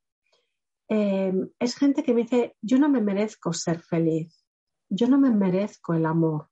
eh, 0.88 1.33
es 1.59 1.76
gente 1.76 2.02
que 2.02 2.14
me 2.14 2.22
dice, 2.22 2.57
yo 2.62 2.78
no 2.78 2.88
me 2.88 3.00
merezco 3.00 3.52
ser 3.52 3.83
feliz, 3.83 4.44
yo 4.88 5.09
no 5.09 5.18
me 5.18 5.31
merezco 5.31 5.94
el 5.94 6.07
amor, 6.07 6.48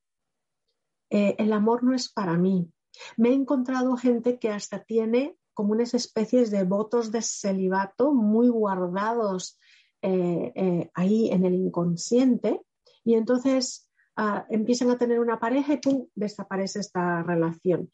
eh, 1.10 1.36
el 1.38 1.52
amor 1.52 1.84
no 1.84 1.94
es 1.94 2.12
para 2.12 2.36
mí. 2.36 2.70
Me 3.16 3.30
he 3.30 3.34
encontrado 3.34 3.96
gente 3.96 4.38
que 4.38 4.50
hasta 4.50 4.82
tiene 4.82 5.38
como 5.54 5.72
unas 5.72 5.94
especies 5.94 6.50
de 6.50 6.64
votos 6.64 7.12
de 7.12 7.22
celibato 7.22 8.12
muy 8.12 8.48
guardados 8.48 9.58
eh, 10.08 10.90
ahí 10.94 11.30
en 11.30 11.44
el 11.44 11.54
inconsciente 11.54 12.62
y 13.04 13.14
entonces 13.14 13.90
ah, 14.16 14.46
empiezan 14.50 14.90
a 14.90 14.98
tener 14.98 15.20
una 15.20 15.38
pareja 15.38 15.74
y 15.74 15.76
¡pum! 15.78 16.06
desaparece 16.14 16.80
esta 16.80 17.22
relación. 17.22 17.90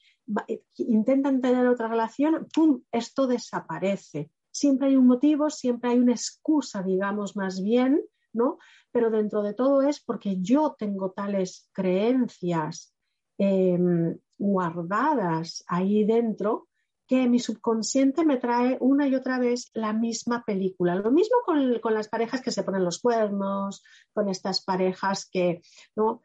intentan 0.77 1.41
tener 1.41 1.67
otra 1.67 1.89
relación, 1.89 2.49
¡pum! 2.55 2.83
esto 2.93 3.27
desaparece. 3.27 4.31
Siempre 4.51 4.89
hay 4.89 4.97
un 4.97 5.07
motivo, 5.07 5.49
siempre 5.51 5.91
hay 5.91 5.99
una 5.99 6.13
excusa, 6.13 6.83
digamos 6.83 7.37
más 7.37 7.63
bien, 7.63 8.03
¿no? 8.33 8.59
Pero 8.91 9.11
dentro 9.11 9.43
de 9.43 9.55
todo 9.55 9.83
es 9.83 10.01
porque 10.01 10.41
yo 10.41 10.77
tengo 10.79 11.13
tales 11.13 11.69
creencias 11.73 12.95
em, 13.39 14.19
guardadas 14.39 15.65
ahí 15.67 16.05
dentro 16.05 16.69
que 17.13 17.29
mi 17.29 17.39
subconsciente 17.39 18.25
me 18.25 18.39
trae 18.39 18.79
una 18.81 19.07
y 19.07 19.15
otra 19.15 19.39
vez 19.39 19.71
la 19.75 19.93
misma 19.93 20.45
película. 20.47 20.95
Lo 20.95 21.11
mismo 21.11 21.37
con, 21.45 21.95
las 21.95 22.09
parejas 22.09 22.41
que 22.41 22.51
se 22.51 22.63
ponen 22.63 22.87
los 22.87 23.01
cuernos, 23.01 23.85
con 24.15 24.31
estas 24.31 24.65
parejas 24.65 25.29
que, 25.31 25.61
¿no? 25.95 26.23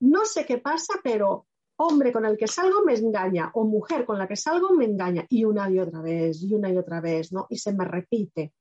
no 0.00 0.24
sé 0.24 0.46
qué 0.46 0.56
pasa, 0.56 0.94
pero 1.04 1.46
hombre 1.76 2.10
con 2.10 2.24
el 2.24 2.38
que 2.38 2.46
salgo 2.46 2.82
me 2.86 2.94
engaña 2.94 3.50
o 3.52 3.66
mujer 3.66 4.06
con 4.06 4.16
la 4.16 4.26
que 4.26 4.34
salgo 4.34 4.72
me 4.72 4.86
engaña 4.86 5.26
y 5.28 5.44
una 5.44 5.70
y 5.70 5.78
otra 5.78 6.00
vez 6.00 6.42
y 6.42 6.54
una 6.54 6.72
y 6.72 6.78
otra 6.78 7.02
vez, 7.02 7.30
¿no? 7.30 7.46
Y 7.50 7.58
se 7.58 7.74
me 7.74 7.84
repite. 7.84 8.54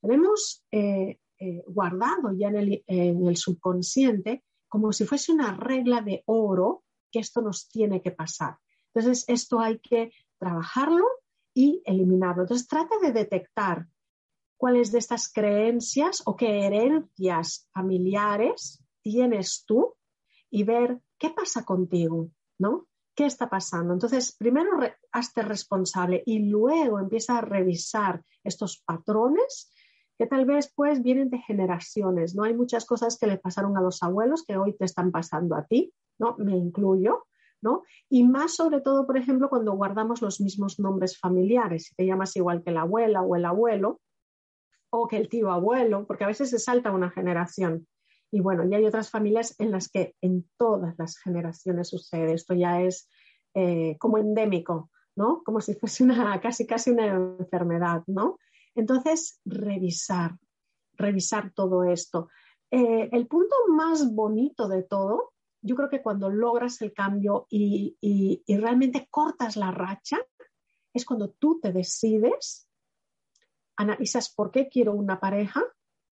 Tenemos 0.00 0.64
eh, 0.70 1.18
eh, 1.38 1.64
guardado 1.66 2.32
ya 2.32 2.48
en 2.48 2.56
el, 2.56 2.84
en 2.86 3.26
el 3.26 3.36
subconsciente 3.36 4.42
como 4.68 4.94
si 4.94 5.04
fuese 5.04 5.32
una 5.32 5.54
regla 5.54 6.00
de 6.00 6.22
oro 6.24 6.84
que 7.12 7.18
esto 7.18 7.42
nos 7.42 7.68
tiene 7.68 8.00
que 8.00 8.12
pasar. 8.12 8.56
Entonces, 8.94 9.26
esto 9.28 9.60
hay 9.60 9.80
que 9.80 10.12
trabajarlo 10.38 11.04
y 11.54 11.82
eliminarlo. 11.84 12.42
Entonces, 12.42 12.68
trata 12.68 12.98
de 13.02 13.12
detectar 13.12 13.86
cuáles 14.56 14.92
de 14.92 14.98
estas 14.98 15.32
creencias 15.32 16.22
o 16.26 16.36
qué 16.36 16.66
herencias 16.66 17.68
familiares 17.72 18.82
tienes 19.02 19.64
tú 19.66 19.94
y 20.50 20.64
ver 20.64 21.00
qué 21.18 21.30
pasa 21.30 21.64
contigo, 21.64 22.30
¿no? 22.58 22.86
¿Qué 23.14 23.26
está 23.26 23.48
pasando? 23.50 23.94
Entonces, 23.94 24.36
primero 24.36 24.70
hazte 25.12 25.42
responsable 25.42 26.22
y 26.26 26.38
luego 26.40 26.98
empieza 26.98 27.38
a 27.38 27.40
revisar 27.40 28.24
estos 28.44 28.82
patrones 28.84 29.72
que 30.18 30.26
tal 30.26 30.44
vez 30.44 30.72
pues 30.74 31.02
vienen 31.02 31.30
de 31.30 31.38
generaciones, 31.38 32.34
¿no? 32.34 32.42
Hay 32.42 32.54
muchas 32.54 32.84
cosas 32.84 33.16
que 33.18 33.28
le 33.28 33.38
pasaron 33.38 33.76
a 33.76 33.80
los 33.80 34.02
abuelos 34.02 34.44
que 34.44 34.56
hoy 34.56 34.76
te 34.76 34.84
están 34.84 35.12
pasando 35.12 35.54
a 35.54 35.64
ti, 35.64 35.92
¿no? 36.18 36.36
Me 36.38 36.56
incluyo, 36.56 37.26
y 38.08 38.24
más 38.24 38.54
sobre 38.54 38.80
todo, 38.80 39.06
por 39.06 39.18
ejemplo, 39.18 39.48
cuando 39.48 39.72
guardamos 39.72 40.22
los 40.22 40.40
mismos 40.40 40.78
nombres 40.78 41.18
familiares, 41.18 41.84
si 41.84 41.94
te 41.94 42.06
llamas 42.06 42.36
igual 42.36 42.62
que 42.62 42.70
la 42.70 42.82
abuela 42.82 43.22
o 43.22 43.36
el 43.36 43.44
abuelo, 43.44 44.00
o 44.90 45.06
que 45.06 45.16
el 45.16 45.28
tío 45.28 45.50
abuelo, 45.50 46.06
porque 46.06 46.24
a 46.24 46.28
veces 46.28 46.50
se 46.50 46.58
salta 46.58 46.92
una 46.92 47.10
generación. 47.10 47.86
Y 48.30 48.40
bueno, 48.40 48.64
y 48.64 48.74
hay 48.74 48.84
otras 48.84 49.10
familias 49.10 49.54
en 49.58 49.70
las 49.70 49.88
que 49.88 50.14
en 50.20 50.48
todas 50.56 50.94
las 50.98 51.18
generaciones 51.18 51.88
sucede. 51.88 52.34
Esto 52.34 52.54
ya 52.54 52.82
es 52.82 53.08
eh, 53.54 53.96
como 53.98 54.18
endémico, 54.18 54.90
¿no? 55.16 55.42
Como 55.44 55.60
si 55.60 55.74
fuese 55.74 56.04
una, 56.04 56.40
casi, 56.40 56.66
casi 56.66 56.90
una 56.90 57.06
enfermedad, 57.06 58.02
¿no? 58.06 58.38
Entonces, 58.74 59.40
revisar, 59.44 60.36
revisar 60.94 61.52
todo 61.52 61.84
esto. 61.84 62.28
Eh, 62.70 63.08
el 63.12 63.26
punto 63.26 63.54
más 63.68 64.14
bonito 64.14 64.68
de 64.68 64.82
todo 64.82 65.32
yo 65.60 65.74
creo 65.76 65.88
que 65.88 66.02
cuando 66.02 66.30
logras 66.30 66.80
el 66.82 66.92
cambio 66.92 67.46
y, 67.50 67.96
realmente 68.48 69.08
cortas 69.10 69.56
la 69.56 69.70
racha, 69.70 70.18
es 70.92 71.04
cuando 71.04 71.30
tú 71.30 71.60
te 71.60 71.72
decides, 71.72 72.68
analizas 73.76 74.32
por 74.34 74.50
qué 74.50 74.68
quiero 74.68 74.92
una 74.92 75.20
pareja 75.20 75.62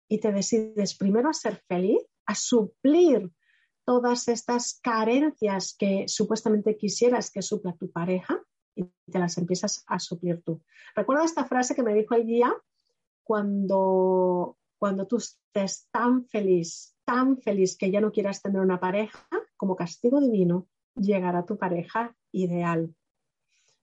y 0.07 0.19
te 0.19 0.31
decides 0.31 0.95
primero 0.95 1.29
a 1.29 1.33
ser 1.33 1.63
feliz, 1.67 1.99
a 2.25 2.35
suplir 2.35 3.31
todas 3.85 4.27
estas 4.27 4.79
carencias 4.81 5.75
que 5.77 6.05
supuestamente 6.07 6.77
quisieras 6.77 7.31
que 7.31 7.41
supla 7.41 7.75
tu 7.75 7.91
pareja 7.91 8.41
y 8.75 8.83
te 9.11 9.19
las 9.19 9.37
empiezas 9.37 9.83
a 9.87 9.99
suplir 9.99 10.41
tú. 10.43 10.61
Recuerda 10.95 11.23
esta 11.23 11.45
frase 11.45 11.75
que 11.75 11.83
me 11.83 11.93
dijo 11.93 12.15
el 12.15 12.25
guía 12.25 12.53
cuando, 13.23 14.57
cuando 14.77 15.07
tú 15.07 15.17
estés 15.17 15.87
tan 15.91 16.25
feliz 16.25 16.95
tan 17.05 17.37
feliz 17.37 17.77
que 17.77 17.91
ya 17.91 18.01
no 18.01 18.11
quieras 18.11 18.41
tener 18.41 18.59
una 18.59 18.79
pareja, 18.79 19.27
como 19.57 19.75
castigo 19.75 20.19
divino, 20.19 20.67
llegará 20.95 21.45
tu 21.45 21.57
pareja 21.57 22.15
ideal. 22.31 22.93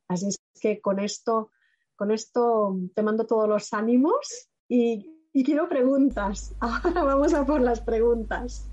Así 0.08 0.28
es 0.28 0.40
que 0.60 0.80
con 0.80 0.98
esto, 0.98 1.50
con 1.96 2.10
esto 2.10 2.76
te 2.94 3.02
mando 3.02 3.26
todos 3.26 3.48
los 3.48 3.72
ánimos 3.72 4.48
y, 4.68 5.08
quiero 5.44 5.68
preguntas. 5.68 6.54
Ahora 6.60 7.02
vamos 7.02 7.34
a 7.34 7.44
por 7.44 7.60
las 7.60 7.80
preguntas. 7.80 8.66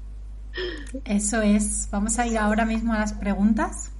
Eso 1.05 1.41
es. 1.41 1.88
Vamos 1.91 2.17
a 2.17 2.25
ir 2.25 2.38
ahora 2.38 2.65
mismo 2.65 2.91
a 2.93 2.99
las 2.99 3.13
preguntas. 3.13 3.91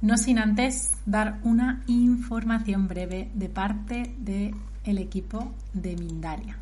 No 0.00 0.16
sin 0.16 0.38
antes 0.38 0.92
dar 1.06 1.40
una 1.42 1.82
información 1.88 2.86
breve 2.86 3.28
de 3.34 3.48
parte 3.48 4.14
del 4.18 4.98
equipo 4.98 5.52
de 5.72 5.96
Mindalia. 5.96 6.56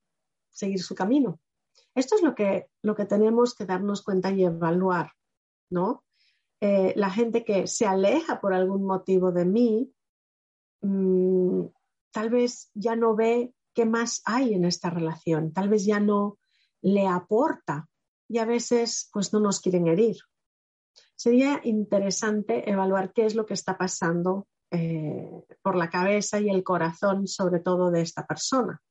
seguir 0.50 0.82
su 0.82 0.94
camino. 0.94 1.40
Esto 1.94 2.16
es 2.16 2.22
lo 2.22 2.34
que, 2.34 2.68
lo 2.82 2.94
que 2.94 3.06
tenemos 3.06 3.54
que 3.54 3.66
darnos 3.66 4.02
cuenta 4.02 4.30
y 4.30 4.44
evaluar, 4.44 5.12
¿no? 5.70 6.04
Eh, 6.60 6.92
la 6.96 7.10
gente 7.10 7.44
que 7.44 7.66
se 7.66 7.86
aleja 7.86 8.40
por 8.40 8.52
algún 8.52 8.84
motivo 8.84 9.30
de 9.30 9.44
mí, 9.44 9.92
mm, 10.82 11.66
tal 12.10 12.30
vez 12.30 12.70
ya 12.74 12.96
no 12.96 13.14
ve 13.14 13.54
qué 13.74 13.84
más 13.84 14.22
hay 14.24 14.54
en 14.54 14.64
esta 14.64 14.90
relación, 14.90 15.52
tal 15.52 15.68
vez 15.68 15.84
ya 15.84 16.00
no 16.00 16.38
le 16.82 17.06
aporta 17.06 17.88
y 18.28 18.38
a 18.38 18.44
veces 18.44 19.08
pues 19.12 19.32
no 19.32 19.40
nos 19.40 19.60
quieren 19.60 19.86
herir. 19.86 20.16
Sería 21.14 21.60
interesante 21.64 22.68
evaluar 22.68 23.12
qué 23.12 23.26
es 23.26 23.34
lo 23.34 23.46
que 23.46 23.54
está 23.54 23.78
pasando 23.78 24.48
eh, 24.70 25.30
por 25.62 25.76
la 25.76 25.88
cabeza 25.88 26.40
y 26.40 26.50
el 26.50 26.62
corazón, 26.62 27.26
sobre 27.26 27.60
todo 27.60 27.90
de 27.90 28.02
esta 28.02 28.26
persona, 28.26 28.82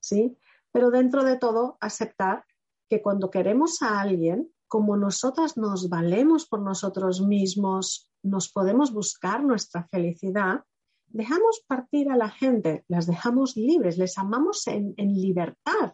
¿sí? 0.00 0.36
Pero 0.72 0.90
dentro 0.90 1.22
de 1.22 1.36
todo, 1.36 1.76
aceptar 1.80 2.44
que 2.88 3.00
cuando 3.02 3.30
queremos 3.30 3.82
a 3.82 4.00
alguien, 4.00 4.52
como 4.70 4.96
nosotras 4.96 5.56
nos 5.56 5.88
valemos 5.88 6.46
por 6.46 6.62
nosotros 6.62 7.20
mismos, 7.22 8.08
nos 8.22 8.52
podemos 8.52 8.92
buscar 8.92 9.42
nuestra 9.42 9.88
felicidad, 9.90 10.64
dejamos 11.08 11.64
partir 11.66 12.08
a 12.08 12.16
la 12.16 12.30
gente, 12.30 12.84
las 12.86 13.08
dejamos 13.08 13.56
libres, 13.56 13.98
les 13.98 14.16
amamos 14.16 14.68
en, 14.68 14.94
en 14.96 15.12
libertad. 15.12 15.92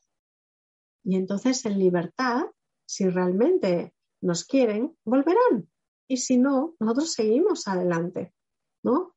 Y 1.02 1.16
entonces 1.16 1.64
en 1.64 1.78
libertad, 1.78 2.42
si 2.84 3.08
realmente 3.08 3.94
nos 4.20 4.44
quieren, 4.44 4.94
volverán. 5.06 5.70
Y 6.06 6.18
si 6.18 6.36
no, 6.36 6.74
nosotros 6.78 7.14
seguimos 7.14 7.66
adelante, 7.68 8.34
¿no? 8.82 9.14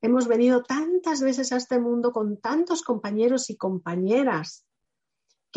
Hemos 0.00 0.28
venido 0.28 0.62
tantas 0.62 1.20
veces 1.20 1.52
a 1.52 1.58
este 1.58 1.78
mundo 1.78 2.10
con 2.10 2.40
tantos 2.40 2.80
compañeros 2.80 3.50
y 3.50 3.58
compañeras 3.58 4.66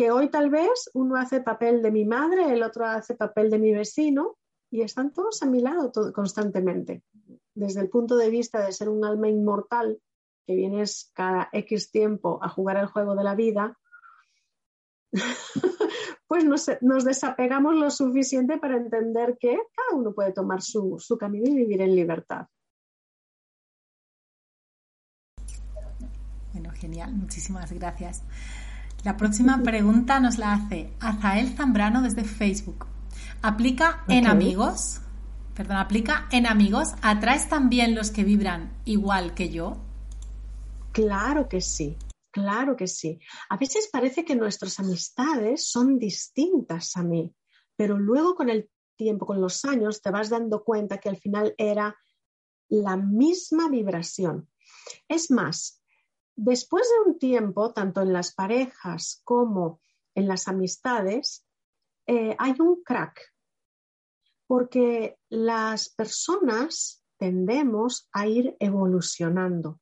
que 0.00 0.10
hoy 0.10 0.30
tal 0.30 0.48
vez 0.48 0.88
uno 0.94 1.16
hace 1.16 1.42
papel 1.42 1.82
de 1.82 1.90
mi 1.90 2.06
madre, 2.06 2.50
el 2.50 2.62
otro 2.62 2.86
hace 2.86 3.14
papel 3.16 3.50
de 3.50 3.58
mi 3.58 3.70
vecino 3.74 4.38
y 4.70 4.80
están 4.80 5.12
todos 5.12 5.42
a 5.42 5.46
mi 5.46 5.60
lado 5.60 5.92
constantemente. 6.14 7.02
Desde 7.54 7.82
el 7.82 7.90
punto 7.90 8.16
de 8.16 8.30
vista 8.30 8.64
de 8.64 8.72
ser 8.72 8.88
un 8.88 9.04
alma 9.04 9.28
inmortal 9.28 10.00
que 10.46 10.54
vienes 10.54 11.10
cada 11.12 11.50
X 11.52 11.90
tiempo 11.90 12.38
a 12.42 12.48
jugar 12.48 12.78
el 12.78 12.86
juego 12.86 13.14
de 13.14 13.24
la 13.24 13.34
vida, 13.34 13.78
pues 16.26 16.46
nos, 16.46 17.04
desapegamos 17.04 17.74
lo 17.74 17.90
suficiente 17.90 18.56
para 18.56 18.78
entender 18.78 19.36
que 19.38 19.58
cada 19.76 20.00
uno 20.00 20.14
puede 20.14 20.32
tomar 20.32 20.62
su 20.62 21.18
camino 21.20 21.46
y 21.50 21.56
vivir 21.56 21.82
en 21.82 21.94
libertad. 21.94 22.46
Bueno, 26.54 26.70
genial, 26.72 27.12
muchísimas 27.12 27.70
gracias. 27.70 28.24
La 29.02 29.16
próxima 29.16 29.62
pregunta 29.62 30.20
nos 30.20 30.36
la 30.36 30.52
hace 30.52 30.92
Azael 31.00 31.56
Zambrano 31.56 32.02
desde 32.02 32.22
Facebook. 32.22 32.86
¿Aplica 33.40 34.04
en 34.08 34.26
amigos? 34.26 35.00
Perdón, 35.54 35.78
¿aplica 35.78 36.28
en 36.30 36.46
amigos? 36.46 36.88
¿Atraes 37.00 37.48
también 37.48 37.94
los 37.94 38.10
que 38.10 38.24
vibran 38.24 38.76
igual 38.84 39.32
que 39.32 39.48
yo? 39.48 39.78
Claro 40.92 41.48
que 41.48 41.62
sí, 41.62 41.96
claro 42.30 42.76
que 42.76 42.86
sí. 42.86 43.18
A 43.48 43.56
veces 43.56 43.88
parece 43.90 44.22
que 44.22 44.36
nuestras 44.36 44.78
amistades 44.78 45.66
son 45.66 45.98
distintas 45.98 46.94
a 46.98 47.02
mí, 47.02 47.34
pero 47.76 47.98
luego 47.98 48.34
con 48.34 48.50
el 48.50 48.68
tiempo, 48.96 49.24
con 49.24 49.40
los 49.40 49.64
años, 49.64 50.02
te 50.02 50.10
vas 50.10 50.28
dando 50.28 50.62
cuenta 50.62 50.98
que 50.98 51.08
al 51.08 51.16
final 51.16 51.54
era 51.56 51.96
la 52.68 52.98
misma 52.98 53.70
vibración. 53.70 54.46
Es 55.08 55.30
más, 55.30 55.79
Después 56.42 56.88
de 56.88 57.10
un 57.10 57.18
tiempo, 57.18 57.74
tanto 57.74 58.00
en 58.00 58.14
las 58.14 58.32
parejas 58.32 59.20
como 59.24 59.78
en 60.14 60.26
las 60.26 60.48
amistades, 60.48 61.44
eh, 62.06 62.34
hay 62.38 62.54
un 62.58 62.82
crack, 62.82 63.20
porque 64.46 65.18
las 65.28 65.90
personas 65.90 67.04
tendemos 67.18 68.08
a 68.14 68.26
ir 68.26 68.56
evolucionando. 68.58 69.80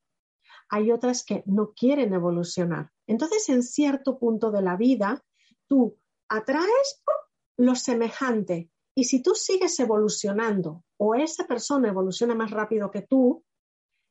Hay 0.68 0.90
otras 0.90 1.24
que 1.24 1.44
no 1.46 1.74
quieren 1.74 2.12
evolucionar. 2.12 2.90
Entonces, 3.06 3.48
en 3.50 3.62
cierto 3.62 4.18
punto 4.18 4.50
de 4.50 4.62
la 4.62 4.76
vida, 4.76 5.24
tú 5.68 5.96
atraes 6.28 7.04
lo 7.56 7.76
semejante. 7.76 8.68
Y 8.96 9.04
si 9.04 9.22
tú 9.22 9.36
sigues 9.36 9.78
evolucionando 9.78 10.82
o 10.96 11.14
esa 11.14 11.46
persona 11.46 11.90
evoluciona 11.90 12.34
más 12.34 12.50
rápido 12.50 12.90
que 12.90 13.02
tú, 13.02 13.44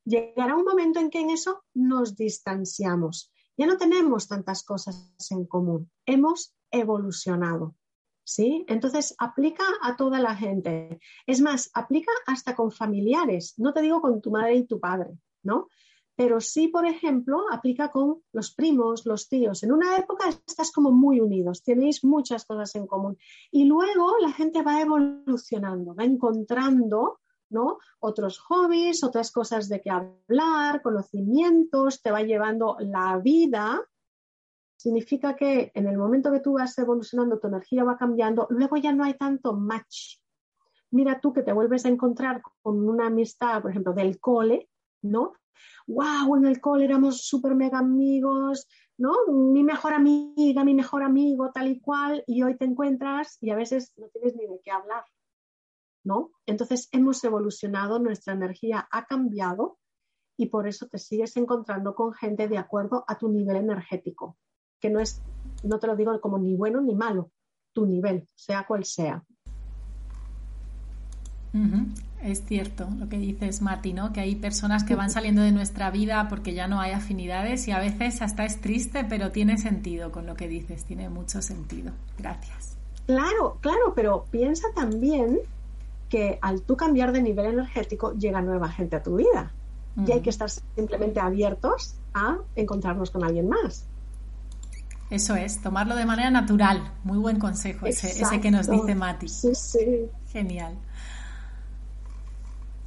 llegará 0.07 0.55
un 0.55 0.63
momento 0.63 0.99
en 0.99 1.09
que 1.09 1.19
en 1.19 1.29
eso 1.29 1.63
nos 1.73 2.15
distanciamos. 2.15 3.31
Ya 3.57 3.67
no 3.67 3.77
tenemos 3.77 4.27
tantas 4.27 4.63
cosas 4.63 5.11
en 5.29 5.45
común. 5.45 5.91
Hemos 6.05 6.55
evolucionado. 6.71 7.75
¿Sí? 8.23 8.65
Entonces 8.67 9.15
aplica 9.19 9.63
a 9.81 9.95
toda 9.95 10.19
la 10.19 10.35
gente. 10.35 10.99
Es 11.25 11.39
más, 11.39 11.69
aplica 11.73 12.11
hasta 12.25 12.55
con 12.55 12.71
familiares. 12.71 13.53
No 13.57 13.73
te 13.73 13.81
digo 13.81 14.01
con 14.01 14.21
tu 14.21 14.31
madre 14.31 14.55
y 14.55 14.67
tu 14.67 14.81
padre, 14.81 15.17
¿no? 15.43 15.69
Pero 16.17 16.41
sí, 16.41 16.67
por 16.67 16.85
ejemplo, 16.85 17.45
aplica 17.51 17.89
con 17.89 18.21
los 18.33 18.53
primos, 18.53 19.05
los 19.05 19.29
tíos. 19.29 19.63
En 19.63 19.71
una 19.71 19.95
época 19.97 20.27
estás 20.27 20.71
como 20.71 20.91
muy 20.91 21.21
unidos, 21.21 21.63
tenéis 21.63 22.03
muchas 22.03 22.43
cosas 22.43 22.75
en 22.75 22.85
común. 22.85 23.17
Y 23.49 23.63
luego 23.63 24.17
la 24.19 24.33
gente 24.33 24.61
va 24.61 24.81
evolucionando, 24.81 25.95
va 25.95 26.03
encontrando 26.03 27.19
¿no? 27.49 27.77
Otros 27.99 28.39
hobbies, 28.39 29.03
otras 29.03 29.31
cosas 29.31 29.69
de 29.69 29.81
qué 29.81 29.89
hablar, 29.89 30.81
conocimientos, 30.81 32.01
te 32.01 32.11
va 32.11 32.21
llevando 32.21 32.77
la 32.79 33.17
vida. 33.17 33.81
Significa 34.75 35.35
que 35.35 35.71
en 35.73 35.87
el 35.87 35.97
momento 35.97 36.31
que 36.31 36.39
tú 36.39 36.53
vas 36.53 36.77
evolucionando, 36.77 37.39
tu 37.39 37.47
energía 37.47 37.83
va 37.83 37.97
cambiando, 37.97 38.47
luego 38.49 38.77
ya 38.77 38.93
no 38.93 39.03
hay 39.03 39.15
tanto 39.15 39.53
match. 39.53 40.19
Mira 40.91 41.19
tú 41.19 41.33
que 41.33 41.43
te 41.43 41.53
vuelves 41.53 41.85
a 41.85 41.89
encontrar 41.89 42.41
con 42.61 42.87
una 42.87 43.07
amistad, 43.07 43.61
por 43.61 43.71
ejemplo, 43.71 43.93
del 43.93 44.19
cole, 44.19 44.69
¿no? 45.01 45.33
¡Wow! 45.87 46.35
En 46.37 46.45
el 46.45 46.61
cole 46.61 46.85
éramos 46.85 47.25
súper 47.25 47.55
mega 47.55 47.79
amigos, 47.79 48.67
¿no? 48.97 49.13
Mi 49.27 49.63
mejor 49.63 49.93
amiga, 49.93 50.63
mi 50.63 50.73
mejor 50.73 51.03
amigo, 51.03 51.51
tal 51.51 51.67
y 51.67 51.79
cual, 51.79 52.23
y 52.27 52.43
hoy 52.43 52.55
te 52.57 52.65
encuentras 52.65 53.37
y 53.41 53.49
a 53.49 53.55
veces 53.55 53.93
no 53.97 54.07
tienes 54.09 54.35
ni 54.35 54.47
de 54.47 54.59
qué 54.63 54.71
hablar. 54.71 55.03
Entonces 56.45 56.89
hemos 56.91 57.23
evolucionado, 57.23 57.99
nuestra 57.99 58.33
energía 58.33 58.87
ha 58.91 59.05
cambiado 59.05 59.77
y 60.37 60.47
por 60.47 60.67
eso 60.67 60.87
te 60.87 60.97
sigues 60.97 61.35
encontrando 61.37 61.95
con 61.95 62.13
gente 62.13 62.47
de 62.47 62.57
acuerdo 62.57 63.03
a 63.07 63.17
tu 63.17 63.29
nivel 63.29 63.57
energético, 63.57 64.37
que 64.79 64.89
no 64.89 64.99
es, 64.99 65.21
no 65.63 65.79
te 65.79 65.87
lo 65.87 65.95
digo 65.95 66.19
como 66.21 66.37
ni 66.37 66.55
bueno 66.55 66.81
ni 66.81 66.95
malo, 66.95 67.31
tu 67.73 67.85
nivel, 67.85 68.27
sea 68.35 68.65
cual 68.65 68.85
sea. 68.85 69.23
Es 72.21 72.45
cierto 72.45 72.87
lo 72.99 73.09
que 73.09 73.17
dices, 73.17 73.61
Mati, 73.61 73.93
¿no? 73.93 74.13
Que 74.13 74.19
hay 74.19 74.35
personas 74.35 74.83
que 74.83 74.95
van 74.95 75.09
saliendo 75.09 75.41
de 75.41 75.51
nuestra 75.51 75.89
vida 75.89 76.27
porque 76.29 76.53
ya 76.53 76.67
no 76.67 76.79
hay 76.79 76.91
afinidades 76.91 77.67
y 77.67 77.71
a 77.71 77.79
veces 77.79 78.21
hasta 78.21 78.45
es 78.45 78.61
triste, 78.61 79.03
pero 79.05 79.31
tiene 79.31 79.57
sentido 79.57 80.11
con 80.11 80.27
lo 80.27 80.35
que 80.35 80.47
dices, 80.47 80.83
tiene 80.85 81.09
mucho 81.09 81.41
sentido. 81.41 81.93
Gracias. 82.17 82.77
Claro, 83.07 83.57
claro, 83.61 83.93
pero 83.95 84.25
piensa 84.29 84.67
también 84.75 85.39
que 86.09 86.39
al 86.41 86.61
tú 86.61 86.77
cambiar 86.77 87.11
de 87.11 87.21
nivel 87.21 87.47
energético 87.47 88.13
llega 88.13 88.41
nueva 88.41 88.69
gente 88.69 88.95
a 88.95 89.03
tu 89.03 89.15
vida. 89.15 89.51
Y 90.05 90.11
hay 90.11 90.21
que 90.21 90.29
estar 90.29 90.47
simplemente 90.47 91.19
abiertos 91.19 91.95
a 92.13 92.37
encontrarnos 92.55 93.09
con 93.09 93.23
alguien 93.23 93.49
más. 93.49 93.87
Eso 95.09 95.35
es, 95.35 95.61
tomarlo 95.61 95.95
de 95.95 96.05
manera 96.05 96.29
natural. 96.29 96.93
Muy 97.03 97.17
buen 97.17 97.39
consejo 97.39 97.87
ese, 97.87 98.09
ese, 98.09 98.39
que 98.39 98.51
nos 98.51 98.69
dice 98.69 98.93
Mati. 98.93 99.27
Sí, 99.27 99.55
sí. 99.55 100.09
Genial. 100.31 100.77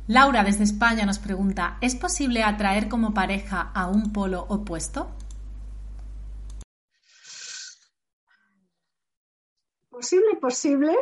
Laura 0.07 0.45
desde 0.45 0.65
España 0.65 1.07
nos 1.07 1.19
pregunta, 1.19 1.79
¿es 1.81 1.95
posible 1.95 2.43
atraer 2.43 2.89
como 2.89 3.15
pareja 3.15 3.71
a 3.75 3.87
un 3.87 4.13
polo 4.13 4.45
opuesto? 4.49 5.11
Posible, 9.89 10.37
posible, 10.41 10.97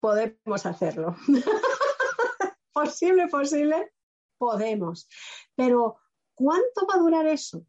podemos 0.00 0.66
hacerlo. 0.66 1.16
posible, 2.72 3.28
posible, 3.28 3.92
podemos. 4.38 5.08
Pero 5.54 5.98
¿cuánto 6.34 6.86
va 6.86 6.94
a 6.94 7.02
durar 7.02 7.26
eso? 7.26 7.64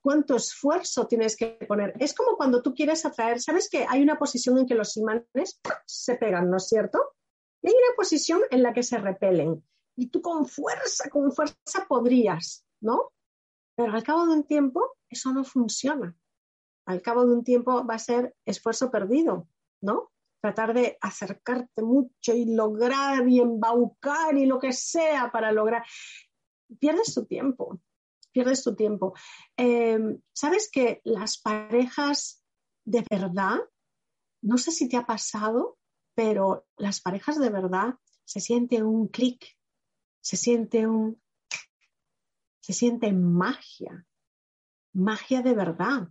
¿Cuánto 0.00 0.36
esfuerzo 0.36 1.06
tienes 1.06 1.36
que 1.36 1.58
poner? 1.66 1.94
Es 1.98 2.14
como 2.14 2.36
cuando 2.36 2.62
tú 2.62 2.74
quieres 2.74 3.04
atraer, 3.04 3.40
¿sabes 3.40 3.68
que 3.68 3.84
hay 3.88 4.02
una 4.02 4.18
posición 4.18 4.58
en 4.58 4.66
que 4.66 4.74
los 4.74 4.96
imanes 4.96 5.60
se 5.86 6.14
pegan, 6.14 6.50
¿no 6.50 6.58
es 6.58 6.68
cierto? 6.68 7.16
Y 7.62 7.68
hay 7.68 7.74
una 7.74 7.96
posición 7.96 8.42
en 8.50 8.62
la 8.62 8.72
que 8.72 8.82
se 8.82 8.98
repelen. 8.98 9.64
Y 9.96 10.08
tú 10.10 10.22
con 10.22 10.46
fuerza, 10.46 11.10
con 11.10 11.32
fuerza 11.32 11.86
podrías, 11.88 12.64
¿no? 12.80 13.12
Pero 13.74 13.92
al 13.92 14.02
cabo 14.02 14.26
de 14.26 14.32
un 14.32 14.44
tiempo 14.44 14.96
eso 15.10 15.32
no 15.32 15.44
funciona. 15.44 16.16
Al 16.86 17.02
cabo 17.02 17.26
de 17.26 17.34
un 17.34 17.44
tiempo 17.44 17.84
va 17.84 17.94
a 17.94 17.98
ser 17.98 18.34
esfuerzo 18.46 18.90
perdido, 18.90 19.48
¿no? 19.82 20.10
Tratar 20.40 20.74
de 20.74 20.96
acercarte 21.00 21.82
mucho 21.82 22.34
y 22.34 22.54
lograr 22.54 23.28
y 23.28 23.40
embaucar 23.40 24.36
y 24.36 24.46
lo 24.46 24.58
que 24.58 24.72
sea 24.72 25.30
para 25.32 25.52
lograr. 25.52 25.84
Pierdes 26.78 27.14
tu 27.14 27.26
tiempo, 27.26 27.80
pierdes 28.32 28.62
tu 28.62 28.74
tiempo. 28.74 29.14
Em, 29.56 30.20
¿Sabes 30.32 30.70
que 30.70 31.00
las 31.04 31.38
parejas 31.38 32.42
de 32.84 33.04
verdad, 33.10 33.58
no 34.42 34.58
sé 34.58 34.70
si 34.70 34.88
te 34.88 34.96
ha 34.96 35.06
pasado, 35.06 35.78
pero 36.14 36.66
las 36.76 37.00
parejas 37.00 37.38
de 37.38 37.50
verdad 37.50 37.94
se 38.24 38.40
siente 38.40 38.82
un 38.82 39.08
clic, 39.08 39.56
se 40.20 40.36
siente 40.36 40.86
un... 40.86 41.20
se 42.60 42.72
siente 42.72 43.12
magia, 43.12 44.06
magia 44.92 45.42
de 45.42 45.54
verdad. 45.54 46.08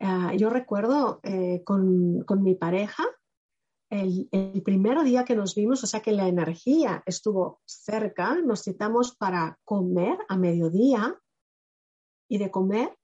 Ah, 0.00 0.34
yo 0.34 0.50
recuerdo 0.50 1.20
eh, 1.22 1.62
con, 1.64 2.24
mi 2.42 2.54
pareja, 2.54 3.04
el, 3.90 4.28
el, 4.30 4.62
primer 4.62 5.02
día 5.04 5.24
que 5.24 5.36
nos 5.36 5.54
vimos, 5.54 5.82
o 5.84 5.86
sea 5.86 6.00
que 6.00 6.12
la 6.12 6.28
energía 6.28 7.02
estuvo 7.06 7.60
cerca, 7.64 8.34
nos 8.42 8.62
citamos 8.62 9.16
para 9.16 9.58
comer 9.64 10.18
a 10.28 10.36
mediodía 10.36 11.18
y 12.28 12.38
de 12.38 12.50
comer 12.50 12.96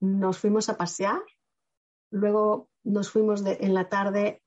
nos 0.00 0.38
fuimos 0.38 0.68
a 0.68 0.76
pasear, 0.76 1.20
luego 2.10 2.68
nos 2.84 3.10
fuimos 3.10 3.42
en 3.44 3.74
la 3.74 3.88
tarde 3.88 4.42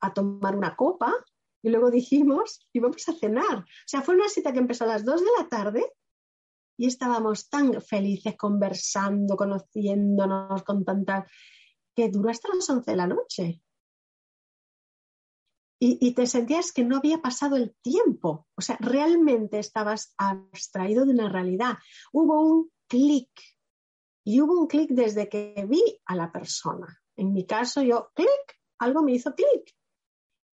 a 0.00 0.12
tomar 0.12 0.56
una 0.56 0.74
copa 0.74 1.14
y 1.62 1.70
luego 1.70 1.90
dijimos, 1.90 2.66
íbamos 2.72 3.08
a 3.08 3.12
cenar. 3.12 3.58
O 3.58 3.86
sea, 3.86 4.02
fue 4.02 4.16
una 4.16 4.28
cita 4.28 4.52
que 4.52 4.58
empezó 4.58 4.84
a 4.84 4.88
las 4.88 5.04
2 5.04 5.20
de 5.20 5.30
la 5.38 5.48
tarde 5.48 5.92
y 6.82 6.86
estábamos 6.86 7.48
tan 7.48 7.80
felices 7.80 8.34
conversando, 8.36 9.36
conociéndonos 9.36 10.64
con 10.64 10.84
tanta... 10.84 11.24
que 11.94 12.08
duró 12.08 12.28
hasta 12.28 12.52
las 12.52 12.68
11 12.68 12.90
de 12.90 12.96
la 12.96 13.06
noche. 13.06 13.62
Y, 15.78 15.98
y, 16.00 16.12
te 16.12 16.26
sentías 16.26 16.72
que 16.72 16.82
no 16.82 16.96
había 16.96 17.18
pasado 17.22 17.54
el 17.54 17.76
tiempo. 17.82 18.48
O 18.56 18.60
sea, 18.60 18.78
realmente 18.80 19.60
estabas 19.60 20.12
abstraído 20.18 21.04
de 21.04 21.12
una 21.12 21.28
realidad. 21.28 21.78
Hubo 22.12 22.40
un 22.40 22.72
clic. 22.88 23.30
Y 24.24 24.40
hubo 24.40 24.58
un 24.58 24.66
clic 24.66 24.90
desde 24.90 25.28
que 25.28 25.64
vi 25.68 26.00
a 26.06 26.16
la 26.16 26.32
persona. 26.32 27.00
En 27.14 27.32
mi 27.32 27.46
caso, 27.46 27.82
yo, 27.82 28.10
clic, 28.12 28.58
algo 28.80 29.04
me 29.04 29.12
hizo 29.12 29.36
clic. 29.36 29.72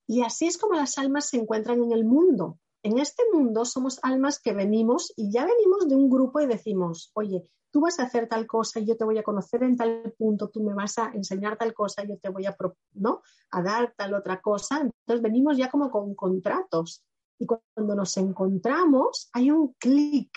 Y 0.08 0.22
así 0.22 0.46
es 0.46 0.60
como 0.60 0.76
las 0.76 1.00
almas 1.00 1.26
se 1.26 1.38
encuentran 1.38 1.82
en 1.82 1.92
el 1.92 2.06
mundo. 2.06 2.60
En 2.84 2.98
este 2.98 3.24
mundo 3.34 3.66
somos 3.66 4.00
almas 4.04 4.40
que 4.40 4.54
venimos 4.54 5.14
y 5.18 5.32
ya 5.32 5.46
venimos 5.46 5.88
de 5.88 5.96
un 5.96 6.10
grupo 6.10 6.40
y 6.40 6.46
decimos, 6.46 7.12
oye, 7.14 7.46
tú 7.72 7.82
vas 7.82 8.00
a 8.00 8.04
hacer 8.04 8.28
tal 8.28 8.48
cosa 8.48 8.80
yo 8.80 8.98
te 8.98 9.04
voy 9.04 9.18
a 9.18 9.24
conocer 9.24 9.64
en 9.64 9.76
tal 9.76 10.14
punto, 10.18 10.50
tú 10.50 10.64
me 10.64 10.74
vas 10.74 10.98
a 10.98 11.12
enseñar 11.14 11.58
tal 11.58 11.74
cosa, 11.74 12.04
yo 12.04 12.18
te 12.18 12.30
voy 12.30 12.46
a, 12.46 12.56
¿no? 12.94 13.22
a 13.52 13.62
dar 13.62 13.94
tal 13.96 14.14
otra 14.14 14.42
cosa. 14.42 14.82
Entonces 14.82 15.22
venimos 15.22 15.58
ya 15.58 15.70
como 15.70 15.90
con 15.92 16.16
contratos. 16.16 17.04
Y 17.38 17.46
cuando 17.46 17.96
nos 17.96 18.18
encontramos, 18.18 19.30
hay 19.34 19.52
un 19.52 19.74
clic. 19.74 20.30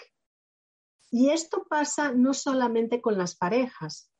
Y 1.10 1.30
esto 1.30 1.66
pasa 1.68 2.12
no 2.12 2.32
solamente 2.32 3.02
con 3.02 3.18
las 3.18 3.36
parejas, 3.36 4.10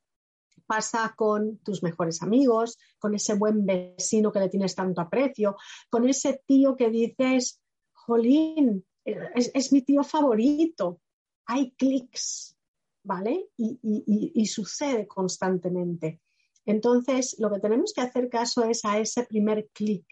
pasa 0.67 1.13
con 1.15 1.57
tus 1.59 1.81
mejores 1.81 2.21
amigos, 2.21 2.77
con 2.99 3.15
ese 3.15 3.35
buen 3.35 3.65
vecino 3.65 4.31
que 4.31 4.39
le 4.39 4.49
tienes 4.49 4.75
tanto 4.75 5.01
aprecio, 5.01 5.55
con 5.89 6.07
ese 6.07 6.43
tío 6.45 6.75
que 6.75 6.89
dices, 6.89 7.62
jolín, 8.05 8.85
es, 9.05 9.71
mi 9.71 9.81
tío 9.81 10.03
favorito. 10.03 11.01
Hay 11.45 11.71
clics, 11.71 12.57
¿vale? 13.03 13.49
Y, 13.57 14.45
sucede 14.45 15.07
constantemente. 15.07 16.21
Entonces, 16.65 17.35
lo 17.39 17.51
que 17.51 17.59
tenemos 17.59 17.93
que 17.93 18.01
hacer 18.01 18.29
caso 18.29 18.63
es 18.63 18.85
a 18.85 18.97
ese 18.99 19.25
primer 19.25 19.67
clic, 19.73 20.05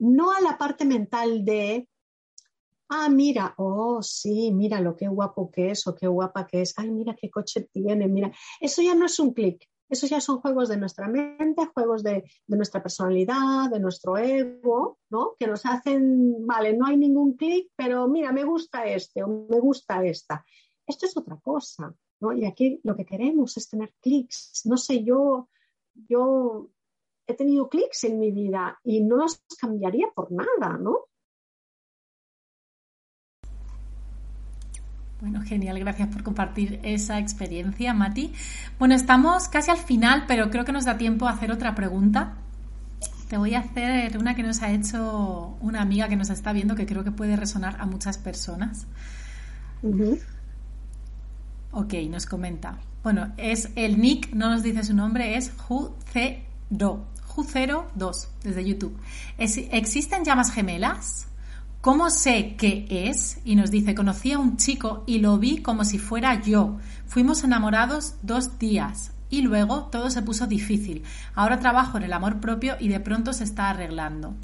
no 0.00 0.32
a 0.32 0.40
la 0.40 0.58
parte 0.58 0.84
mental 0.84 1.44
de, 1.44 1.88
ah, 2.88 3.08
mira, 3.08 3.54
oh, 3.56 4.02
sí, 4.02 4.50
mira 4.52 4.80
lo 4.80 4.96
que 4.96 5.06
guapo 5.06 5.50
que 5.50 5.70
es 5.70 5.86
o 5.86 5.94
qué 5.94 6.08
guapa 6.08 6.46
que 6.46 6.62
es, 6.62 6.74
ay, 6.76 6.90
mira 6.90 7.14
qué 7.14 7.30
coche 7.30 7.68
tiene, 7.72 8.08
mira, 8.08 8.32
eso 8.60 8.82
ya 8.82 8.96
no 8.96 9.06
es 9.06 9.18
un 9.20 9.32
clic, 9.32 9.64
eso 9.88 10.06
ya 10.06 10.20
son 10.20 10.40
juegos 10.40 10.68
de 10.68 10.76
nuestra 10.76 11.08
mente, 11.08 11.66
juegos 11.72 12.02
de, 12.02 12.24
nuestra 12.46 12.82
personalidad, 12.82 13.70
de 13.70 13.80
nuestro 13.80 14.18
ego, 14.18 14.98
¿no? 15.10 15.34
Que 15.38 15.46
nos 15.46 15.64
hacen, 15.64 16.46
vale, 16.46 16.76
no 16.76 16.86
hay 16.86 16.96
ningún 16.96 17.36
clic, 17.36 17.70
pero 17.74 18.06
mira, 18.06 18.32
me 18.32 18.44
gusta 18.44 18.84
este 18.86 19.22
o 19.22 19.28
me 19.28 19.58
gusta 19.58 20.04
esta. 20.04 20.44
Esto 20.86 21.06
es 21.06 21.16
otra 21.16 21.38
cosa, 21.42 21.94
¿no? 22.20 22.32
Y 22.32 22.44
aquí 22.44 22.80
lo 22.84 22.94
que 22.96 23.06
queremos 23.06 23.56
es 23.56 23.68
tener 23.68 23.94
clics. 24.00 24.62
No 24.66 24.76
sé, 24.76 25.02
yo, 25.02 25.48
yo 25.94 26.68
he 27.26 27.34
tenido 27.34 27.68
clics 27.68 28.04
en 28.04 28.18
mi 28.18 28.30
vida 28.30 28.78
y 28.84 29.02
no 29.02 29.16
los 29.16 29.42
cambiaría 29.60 30.08
por 30.14 30.30
nada, 30.32 30.76
¿no? 30.78 31.06
Bueno, 35.20 35.42
genial, 35.42 35.78
gracias 35.80 36.08
por 36.08 36.22
compartir 36.22 36.78
esa 36.84 37.18
experiencia, 37.18 37.92
Mati. 37.92 38.32
Bueno, 38.78 38.94
estamos 38.94 39.48
casi 39.48 39.70
al 39.70 39.78
final, 39.78 40.24
pero 40.28 40.48
creo 40.48 40.64
que 40.64 40.72
nos 40.72 40.84
da 40.84 40.96
tiempo 40.96 41.26
a 41.26 41.32
hacer 41.32 41.50
otra 41.50 41.74
pregunta. 41.74 42.34
Te 43.28 43.36
voy 43.36 43.54
a 43.54 43.58
hacer 43.58 44.16
una 44.16 44.36
que 44.36 44.44
nos 44.44 44.62
ha 44.62 44.70
hecho 44.70 45.56
una 45.60 45.82
amiga 45.82 46.08
que 46.08 46.14
nos 46.16 46.30
está 46.30 46.52
viendo, 46.52 46.76
que 46.76 46.86
creo 46.86 47.02
que 47.02 47.10
puede 47.10 47.34
resonar 47.34 47.80
a 47.80 47.86
muchas 47.86 48.16
personas. 48.16 48.86
Ok, 51.72 51.94
nos 52.08 52.24
comenta. 52.26 52.78
Bueno, 53.02 53.32
es 53.36 53.70
el 53.74 54.00
nick, 54.00 54.32
no 54.32 54.48
nos 54.48 54.62
dice 54.62 54.84
su 54.84 54.94
nombre, 54.94 55.36
es 55.36 55.52
Ju02, 55.56 56.38
Ju02 56.70 58.28
desde 58.44 58.64
YouTube. 58.64 58.96
¿Existen 59.36 60.24
llamas 60.24 60.52
gemelas? 60.52 61.26
¿Cómo 61.88 62.10
sé 62.10 62.54
qué 62.58 62.84
es? 62.90 63.40
Y 63.46 63.56
nos 63.56 63.70
dice, 63.70 63.94
conocí 63.94 64.32
a 64.32 64.38
un 64.38 64.58
chico 64.58 65.04
y 65.06 65.20
lo 65.20 65.38
vi 65.38 65.62
como 65.62 65.86
si 65.86 65.98
fuera 65.98 66.38
yo. 66.38 66.76
Fuimos 67.06 67.44
enamorados 67.44 68.16
dos 68.20 68.58
días 68.58 69.12
y 69.30 69.40
luego 69.40 69.84
todo 69.84 70.10
se 70.10 70.20
puso 70.20 70.46
difícil. 70.46 71.02
Ahora 71.34 71.60
trabajo 71.60 71.96
en 71.96 72.02
el 72.02 72.12
amor 72.12 72.40
propio 72.40 72.76
y 72.78 72.88
de 72.88 73.00
pronto 73.00 73.32
se 73.32 73.44
está 73.44 73.70
arreglando. 73.70 74.34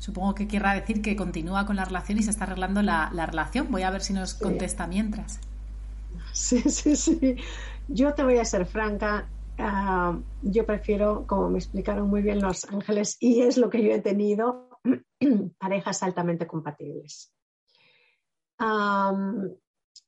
Supongo 0.00 0.34
que 0.34 0.48
querrá 0.48 0.74
decir 0.74 1.02
que 1.02 1.14
continúa 1.14 1.66
con 1.66 1.76
la 1.76 1.84
relación 1.84 2.18
y 2.18 2.24
se 2.24 2.30
está 2.30 2.46
arreglando 2.46 2.82
la, 2.82 3.10
relación. 3.10 3.68
Voy 3.70 3.82
a 3.82 3.90
ver 3.92 4.00
si 4.00 4.12
nos 4.12 4.34
contesta 4.34 4.88
mientras. 4.88 5.38
Sí, 6.32 6.62
sí, 6.62 6.96
sí. 6.96 7.36
Yo 7.86 8.12
te 8.14 8.24
voy 8.24 8.38
a 8.38 8.44
ser 8.44 8.66
franca. 8.66 9.28
Ah, 9.56 10.18
yo 10.42 10.66
prefiero, 10.66 11.28
como 11.28 11.48
me 11.48 11.58
explicaron 11.58 12.10
muy 12.10 12.22
bien 12.22 12.40
los 12.40 12.64
ángeles, 12.64 13.18
y 13.20 13.42
es 13.42 13.56
lo 13.56 13.70
que 13.70 13.84
yo 13.84 13.92
he 13.92 14.00
tenido, 14.00 14.71
parejas 15.58 16.02
altamente 16.02 16.46
compatibles. 16.46 17.32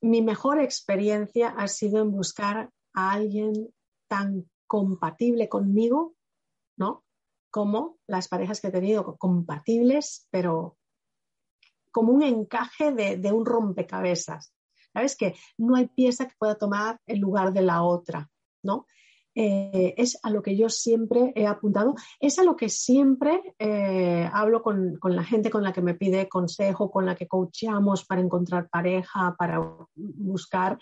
mi 0.01 0.21
mejor 0.21 0.59
experiencia 0.59 1.49
ha 1.49 1.67
sido 1.67 2.01
en 2.01 2.11
buscar 2.11 2.69
a 2.93 3.11
alguien 3.11 3.73
tan 4.07 4.49
compatible 4.67 5.49
conmigo, 5.49 6.15
¿no? 6.77 7.03
Como 7.51 7.97
las 8.07 8.27
parejas 8.27 8.61
que 8.61 8.67
he 8.67 8.71
tenido, 8.71 9.17
compatibles, 9.17 10.27
pero 10.29 10.77
como 11.91 12.11
un 12.11 12.23
encaje 12.23 12.91
de, 12.91 13.17
de 13.17 13.31
un 13.31 13.45
rompecabezas. 13.45 14.53
¿Sabes? 14.93 15.17
Que 15.17 15.35
no 15.57 15.75
hay 15.75 15.87
pieza 15.87 16.25
que 16.25 16.35
pueda 16.37 16.55
tomar 16.55 17.01
el 17.05 17.19
lugar 17.19 17.51
de 17.51 17.61
la 17.61 17.83
otra, 17.83 18.29
¿no? 18.63 18.87
Eh, 19.37 19.93
es 19.97 20.17
a 20.23 20.29
lo 20.29 20.41
que 20.41 20.55
yo 20.55 20.69
siempre 20.69 21.33
he 21.35 21.45
apuntado, 21.45 21.95
es 22.21 22.39
a 22.39 22.43
lo 22.45 22.55
que 22.55 22.69
siempre 22.69 23.55
eh, 23.59 24.29
hablo 24.31 24.63
con, 24.63 24.97
la 25.03 25.25
gente 25.25 25.49
con 25.49 25.61
la 25.61 25.73
que 25.73 25.81
me 25.81 25.93
pide 25.93 26.29
consejo, 26.29 26.89
con 26.89 27.05
la 27.05 27.15
que 27.15 27.27
coachamos 27.27 28.05
para 28.05 28.21
encontrar 28.21 28.69
pareja, 28.69 29.35
para 29.37 29.59
buscar. 29.93 30.79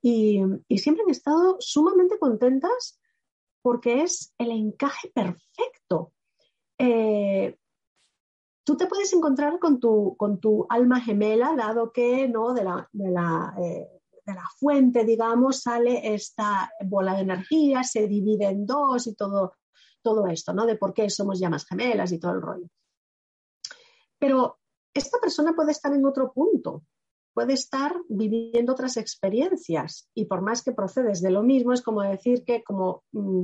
Y, 0.00 0.40
siempre 0.78 1.04
han 1.04 1.10
estado 1.10 1.56
sumamente 1.60 2.18
contentas 2.18 2.98
porque 3.60 4.02
es 4.02 4.34
el 4.38 4.50
encaje 4.50 5.12
perfecto. 5.14 6.14
Eh, 6.78 7.58
tú 8.64 8.78
te 8.78 8.86
puedes 8.86 9.12
encontrar 9.12 9.58
con 9.58 9.78
tu, 9.78 10.16
con 10.16 10.40
tu 10.40 10.64
alma 10.70 11.02
gemela, 11.02 11.54
dado 11.54 11.92
que 11.92 12.26
no 12.28 12.54
de 12.54 12.64
la 12.64 12.88
de 14.30 14.36
la 14.36 14.48
fuente, 14.58 15.04
digamos, 15.04 15.62
sale 15.62 16.14
esta 16.14 16.70
bola 16.84 17.14
de 17.14 17.22
energía, 17.22 17.82
se 17.82 18.06
divide 18.06 18.46
en 18.46 18.64
dos 18.64 19.06
y 19.06 19.14
todo, 19.14 19.54
todo 20.02 20.26
esto, 20.26 20.52
¿no? 20.52 20.66
De 20.66 20.76
por 20.76 20.94
qué 20.94 21.10
somos 21.10 21.38
llamas 21.38 21.66
gemelas 21.66 22.12
y 22.12 22.18
todo 22.18 22.32
el 22.32 22.42
rollo. 22.42 22.68
Pero 24.18 24.58
esta 24.94 25.18
persona 25.18 25.54
puede 25.54 25.72
estar 25.72 25.92
en 25.94 26.04
otro 26.04 26.32
punto, 26.32 26.84
puede 27.34 27.54
estar 27.54 27.94
viviendo 28.08 28.72
otras 28.72 28.96
experiencias 28.96 30.08
y 30.14 30.26
por 30.26 30.42
más 30.42 30.62
que 30.62 30.72
procedes 30.72 31.20
de 31.22 31.30
lo 31.30 31.42
mismo, 31.42 31.72
es 31.72 31.82
como 31.82 32.02
decir 32.02 32.44
que 32.44 32.62
como 32.62 33.04
mm, 33.12 33.42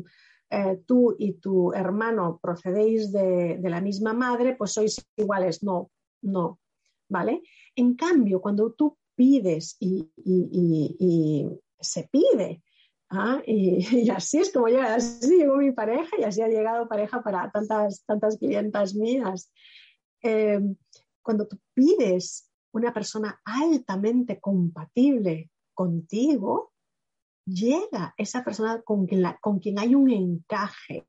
eh, 0.50 0.82
tú 0.86 1.16
y 1.18 1.34
tu 1.34 1.72
hermano 1.72 2.38
procedéis 2.40 3.10
de, 3.12 3.58
de 3.58 3.70
la 3.70 3.80
misma 3.80 4.12
madre, 4.12 4.54
pues 4.56 4.72
sois 4.72 5.04
iguales. 5.16 5.62
No, 5.62 5.90
no, 6.22 6.60
¿vale? 7.08 7.42
En 7.74 7.94
cambio, 7.94 8.40
cuando 8.40 8.72
tú 8.72 8.96
pides 9.16 9.76
y, 9.80 10.08
se 11.80 12.08
pide. 12.10 12.62
¿ah? 13.10 13.40
Y, 13.46 14.10
así 14.10 14.38
es 14.38 14.52
como 14.52 14.68
llega, 14.68 14.94
así 14.94 15.36
llegó 15.36 15.56
mi 15.56 15.72
pareja 15.72 16.16
y 16.18 16.24
así 16.24 16.42
ha 16.42 16.48
llegado 16.48 16.88
pareja 16.88 17.22
para 17.22 17.50
tantas, 17.50 18.04
tantas 18.04 18.38
clientas 18.38 18.94
mías. 18.94 19.50
Eh, 20.22 20.60
cuando 21.22 21.46
tú 21.46 21.58
pides 21.74 22.50
una 22.72 22.92
persona 22.92 23.40
altamente 23.44 24.38
compatible 24.40 25.50
contigo, 25.74 26.72
llega 27.46 28.14
esa 28.16 28.44
persona 28.44 28.82
con 28.82 29.06
quien, 29.06 29.24
con 29.40 29.58
quien 29.58 29.78
hay 29.78 29.94
un 29.94 30.10
encaje, 30.10 31.06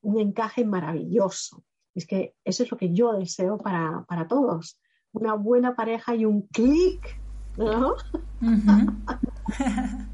un 0.00 0.20
encaje 0.20 0.64
maravilloso. 0.64 1.64
Es 1.94 2.06
que 2.06 2.34
eso 2.44 2.62
es 2.62 2.70
lo 2.70 2.76
que 2.76 2.92
yo 2.92 3.12
deseo 3.12 3.58
para, 3.58 4.04
para 4.08 4.26
todos. 4.26 4.80
Una 5.12 5.34
buena 5.34 5.76
pareja 5.76 6.14
y 6.14 6.24
un 6.24 6.46
clic 6.48 7.21
¿no? 7.56 7.94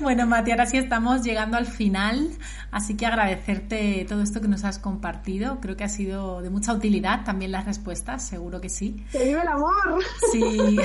Bueno, 0.00 0.26
Mati, 0.26 0.50
ahora 0.50 0.66
sí 0.66 0.78
estamos 0.78 1.22
llegando 1.22 1.56
al 1.56 1.66
final, 1.66 2.30
así 2.70 2.96
que 2.96 3.06
agradecerte 3.06 4.06
todo 4.08 4.22
esto 4.22 4.40
que 4.40 4.48
nos 4.48 4.64
has 4.64 4.78
compartido. 4.78 5.60
Creo 5.60 5.76
que 5.76 5.84
ha 5.84 5.88
sido 5.88 6.40
de 6.40 6.50
mucha 6.50 6.72
utilidad 6.72 7.24
también 7.24 7.52
las 7.52 7.66
respuestas, 7.66 8.26
seguro 8.26 8.60
que 8.60 8.68
sí. 8.68 9.04
¡Que 9.12 9.24
vive 9.24 9.42
el 9.42 9.48
amor! 9.48 10.02
Sí. 10.32 10.78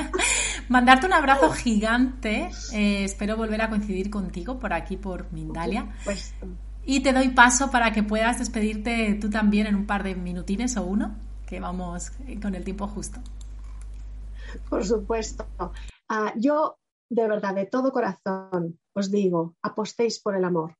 Mandarte 0.68 1.06
un 1.06 1.12
abrazo 1.12 1.50
gigante. 1.50 2.50
Eh, 2.72 3.04
espero 3.04 3.36
volver 3.36 3.62
a 3.62 3.68
coincidir 3.68 4.10
contigo 4.10 4.58
por 4.58 4.72
aquí, 4.72 4.96
por 4.96 5.30
Mindalia. 5.32 5.88
Y 6.86 7.00
te 7.00 7.12
doy 7.12 7.28
paso 7.30 7.70
para 7.70 7.92
que 7.92 8.02
puedas 8.02 8.38
despedirte 8.38 9.14
tú 9.20 9.30
también 9.30 9.66
en 9.66 9.74
un 9.74 9.86
par 9.86 10.02
de 10.02 10.14
minutines 10.14 10.76
o 10.76 10.84
uno, 10.84 11.16
que 11.46 11.60
vamos 11.60 12.12
con 12.40 12.54
el 12.54 12.64
tiempo 12.64 12.86
justo. 12.86 13.20
Por 14.70 14.84
supuesto. 14.84 15.44
Ah, 16.08 16.32
yo 16.36 16.78
de 17.14 17.28
verdad, 17.28 17.54
de 17.54 17.66
todo 17.66 17.92
corazón, 17.92 18.80
os 18.94 19.10
digo, 19.10 19.56
apostéis 19.62 20.20
por 20.20 20.34
el 20.36 20.44
amor. 20.44 20.76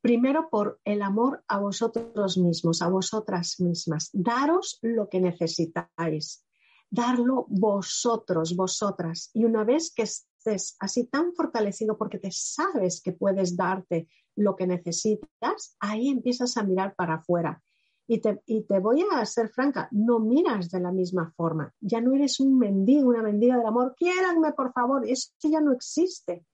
Primero 0.00 0.48
por 0.50 0.80
el 0.84 1.02
amor 1.02 1.44
a 1.48 1.58
vosotros 1.58 2.38
mismos, 2.38 2.82
a 2.82 2.88
vosotras 2.88 3.60
mismas. 3.60 4.10
Daros 4.12 4.78
lo 4.82 5.08
que 5.08 5.20
necesitáis. 5.20 6.44
Darlo 6.90 7.46
vosotros, 7.48 8.54
vosotras. 8.54 9.30
Y 9.34 9.44
una 9.44 9.64
vez 9.64 9.92
que 9.94 10.02
estés 10.02 10.76
así 10.78 11.06
tan 11.06 11.34
fortalecido 11.34 11.98
porque 11.98 12.18
te 12.18 12.30
sabes 12.30 13.02
que 13.02 13.12
puedes 13.12 13.56
darte 13.56 14.08
lo 14.36 14.54
que 14.54 14.66
necesitas, 14.66 15.76
ahí 15.80 16.08
empiezas 16.08 16.56
a 16.56 16.62
mirar 16.62 16.94
para 16.94 17.14
afuera 17.14 17.62
y 18.08 18.20
te, 18.20 18.78
voy 18.78 19.04
a 19.10 19.24
ser 19.26 19.48
franca, 19.48 19.88
no 19.90 20.20
miras 20.20 20.70
de 20.70 20.80
la 20.80 20.92
misma 20.92 21.32
forma. 21.36 21.72
Ya 21.80 22.00
no 22.00 22.14
eres 22.14 22.38
un 22.38 22.56
mendigo, 22.56 23.08
una 23.08 23.22
mendiga 23.22 23.56
del 23.56 23.66
amor. 23.66 23.94
Quiéranme, 23.96 24.52
por 24.52 24.72
favor. 24.72 25.04
Eso 25.08 25.30
ya 25.42 25.60
no 25.60 25.72
existe. 25.72 26.46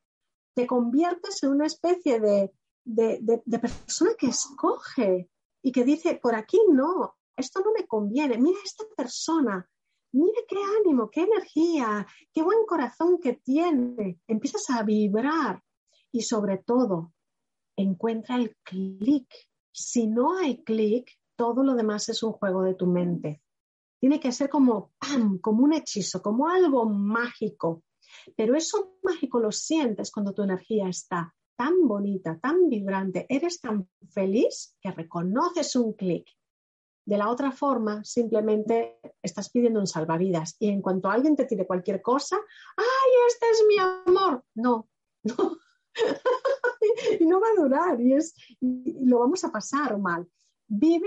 Te 0.55 0.66
conviertes 0.66 1.42
en 1.42 1.50
una 1.50 1.66
especie 1.66 2.20
de, 2.20 2.53
de, 2.84 3.59
persona 3.59 4.12
que 4.18 4.28
escoge 4.28 5.28
y 5.62 5.72
que 5.72 5.84
dice, 5.84 6.18
por 6.22 6.34
aquí 6.34 6.59
no, 6.70 7.16
esto 7.36 7.61
no 7.61 7.72
me 7.72 7.86
conviene. 7.86 8.38
Mira 8.38 8.59
esta 8.64 8.84
persona, 8.96 9.68
mira 10.12 10.40
qué 10.48 10.57
ánimo, 10.80 11.11
qué 11.11 11.22
energía, 11.22 12.07
qué 12.32 12.42
buen 12.42 12.64
corazón 12.66 13.18
que 13.18 13.34
tiene. 13.34 14.20
Empiezas 14.26 14.70
a 14.70 14.82
vibrar 14.82 15.62
y 16.11 16.22
sobre 16.22 16.59
todo, 16.59 17.12
encuentra 17.76 18.36
el 18.36 18.57
clic. 18.62 19.28
Si 19.70 20.07
no 20.07 20.36
hay 20.36 20.62
clic, 20.62 21.11
todo 21.36 21.62
lo 21.62 21.74
demás 21.74 22.08
es 22.08 22.22
un 22.22 22.32
juego 22.32 22.62
de 22.62 22.74
tu 22.74 22.86
mente. 22.86 23.42
Tiene 24.00 24.18
que 24.18 24.32
ser 24.32 24.48
como 24.48 24.92
¡pam! 24.98 25.38
como 25.38 25.64
un 25.64 25.72
hechizo, 25.72 26.22
como 26.22 26.48
algo 26.48 26.84
mágico. 26.86 27.84
Pero 28.36 28.56
eso 28.56 28.96
mágico 29.02 29.40
lo 29.40 29.52
sientes 29.52 30.10
cuando 30.10 30.34
tu 30.34 30.42
energía 30.42 30.88
está 30.88 31.34
tan 31.56 31.86
bonita, 31.86 32.38
tan 32.40 32.68
vibrante, 32.68 33.26
eres 33.28 33.60
tan 33.60 33.88
feliz 34.10 34.76
que 34.80 34.90
reconoces 34.90 35.76
un 35.76 35.92
clic. 35.92 36.26
De 37.04 37.16
la 37.16 37.28
otra 37.28 37.50
forma, 37.50 38.04
simplemente 38.04 38.98
estás 39.22 39.50
pidiendo 39.50 39.80
un 39.80 39.86
salvavidas 39.86 40.56
y 40.58 40.68
en 40.68 40.80
cuanto 40.80 41.08
alguien 41.08 41.36
te 41.36 41.44
tire 41.44 41.66
cualquier 41.66 42.00
cosa, 42.00 42.36
¡ay, 42.76 43.10
este 43.28 43.46
es 43.50 43.64
mi 43.68 43.78
amor! 43.78 44.44
No, 44.54 44.88
no. 45.24 45.58
y 47.20 47.26
no 47.26 47.40
va 47.40 47.46
a 47.48 47.60
durar 47.60 48.00
y, 48.00 48.14
es, 48.14 48.34
y 48.60 49.04
lo 49.04 49.18
vamos 49.18 49.44
a 49.44 49.50
pasar 49.50 49.98
mal. 49.98 50.28
Vive 50.74 51.06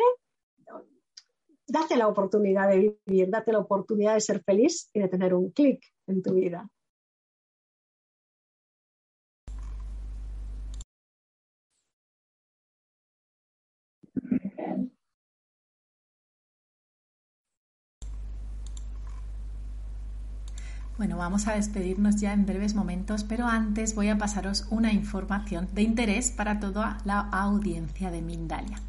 date 1.68 1.98
la 1.98 2.08
oportunidad 2.08 2.70
de 2.70 2.96
vivir, 3.08 3.32
date 3.32 3.52
la 3.52 3.58
oportunidad 3.60 4.14
de 4.14 4.22
ser 4.22 4.44
feliz 4.44 4.92
y 4.94 5.00
de 5.00 5.08
tener 5.08 5.34
un 5.34 5.50
clic 5.50 5.84
en 6.06 6.22
tu 6.22 6.36
vida. 6.36 6.70
Bueno, 20.98 21.18
vamos 21.18 21.48
a 21.48 21.56
despedirnos 21.56 22.22
ya 22.22 22.34
en 22.34 22.46
breves 22.46 22.76
momentos, 22.76 23.24
pero 23.24 23.46
antes 23.48 23.96
voy 23.96 24.10
a 24.10 24.18
pasaros 24.20 24.68
una 24.70 24.94
información 24.94 25.68
de 25.74 25.82
interés 25.82 26.32
para 26.32 26.60
toda 26.60 27.00
la 27.04 27.20
audiencia 27.20 28.12
de 28.12 28.22
Mindalia. 28.22 28.80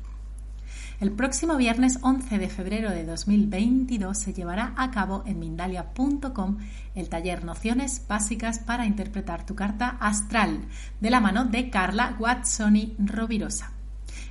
El 0.98 1.12
próximo 1.12 1.58
viernes 1.58 1.98
11 2.00 2.38
de 2.38 2.48
febrero 2.48 2.88
de 2.88 3.04
2022 3.04 4.16
se 4.16 4.32
llevará 4.32 4.72
a 4.78 4.90
cabo 4.90 5.24
en 5.26 5.38
Mindalia.com 5.38 6.56
el 6.94 7.10
taller 7.10 7.44
Nociones 7.44 8.06
Básicas 8.08 8.60
para 8.60 8.86
Interpretar 8.86 9.44
tu 9.44 9.54
Carta 9.54 9.98
Astral 10.00 10.62
de 11.02 11.10
la 11.10 11.20
mano 11.20 11.44
de 11.44 11.68
Carla 11.68 12.16
Guazzoni 12.18 12.96
Rovirosa. 12.98 13.72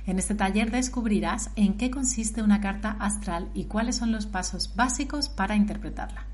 En 0.06 0.18
este 0.18 0.34
taller 0.34 0.72
descubrirás 0.72 1.50
en 1.54 1.74
qué 1.74 1.88
consiste 1.92 2.42
una 2.42 2.60
carta 2.60 2.96
astral 2.98 3.48
y 3.54 3.66
cuáles 3.66 3.94
son 3.94 4.10
los 4.10 4.26
pasos 4.26 4.74
básicos 4.74 5.28
para 5.28 5.54
interpretarla. 5.54 6.24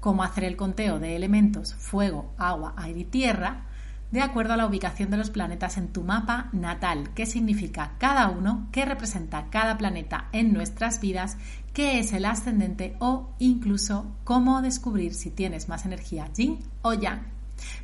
Cómo 0.00 0.24
hacer 0.24 0.42
el 0.42 0.56
conteo 0.56 0.98
de 0.98 1.14
elementos 1.14 1.74
fuego, 1.74 2.34
agua, 2.38 2.74
aire 2.76 3.00
y 3.00 3.04
tierra, 3.04 3.66
de 4.10 4.22
acuerdo 4.22 4.54
a 4.54 4.56
la 4.56 4.66
ubicación 4.66 5.10
de 5.10 5.16
los 5.16 5.30
planetas 5.30 5.76
en 5.76 5.88
tu 5.88 6.02
mapa 6.02 6.48
natal, 6.52 7.10
qué 7.14 7.26
significa 7.26 7.92
cada 7.98 8.28
uno, 8.28 8.68
qué 8.72 8.84
representa 8.84 9.46
cada 9.50 9.76
planeta 9.76 10.28
en 10.32 10.52
nuestras 10.52 11.00
vidas, 11.00 11.36
qué 11.72 11.98
es 11.98 12.12
el 12.12 12.24
ascendente 12.24 12.96
o 13.00 13.30
incluso 13.38 14.06
cómo 14.24 14.62
descubrir 14.62 15.14
si 15.14 15.30
tienes 15.30 15.68
más 15.68 15.84
energía 15.84 16.30
yin 16.34 16.58
o 16.82 16.94
yang. 16.94 17.34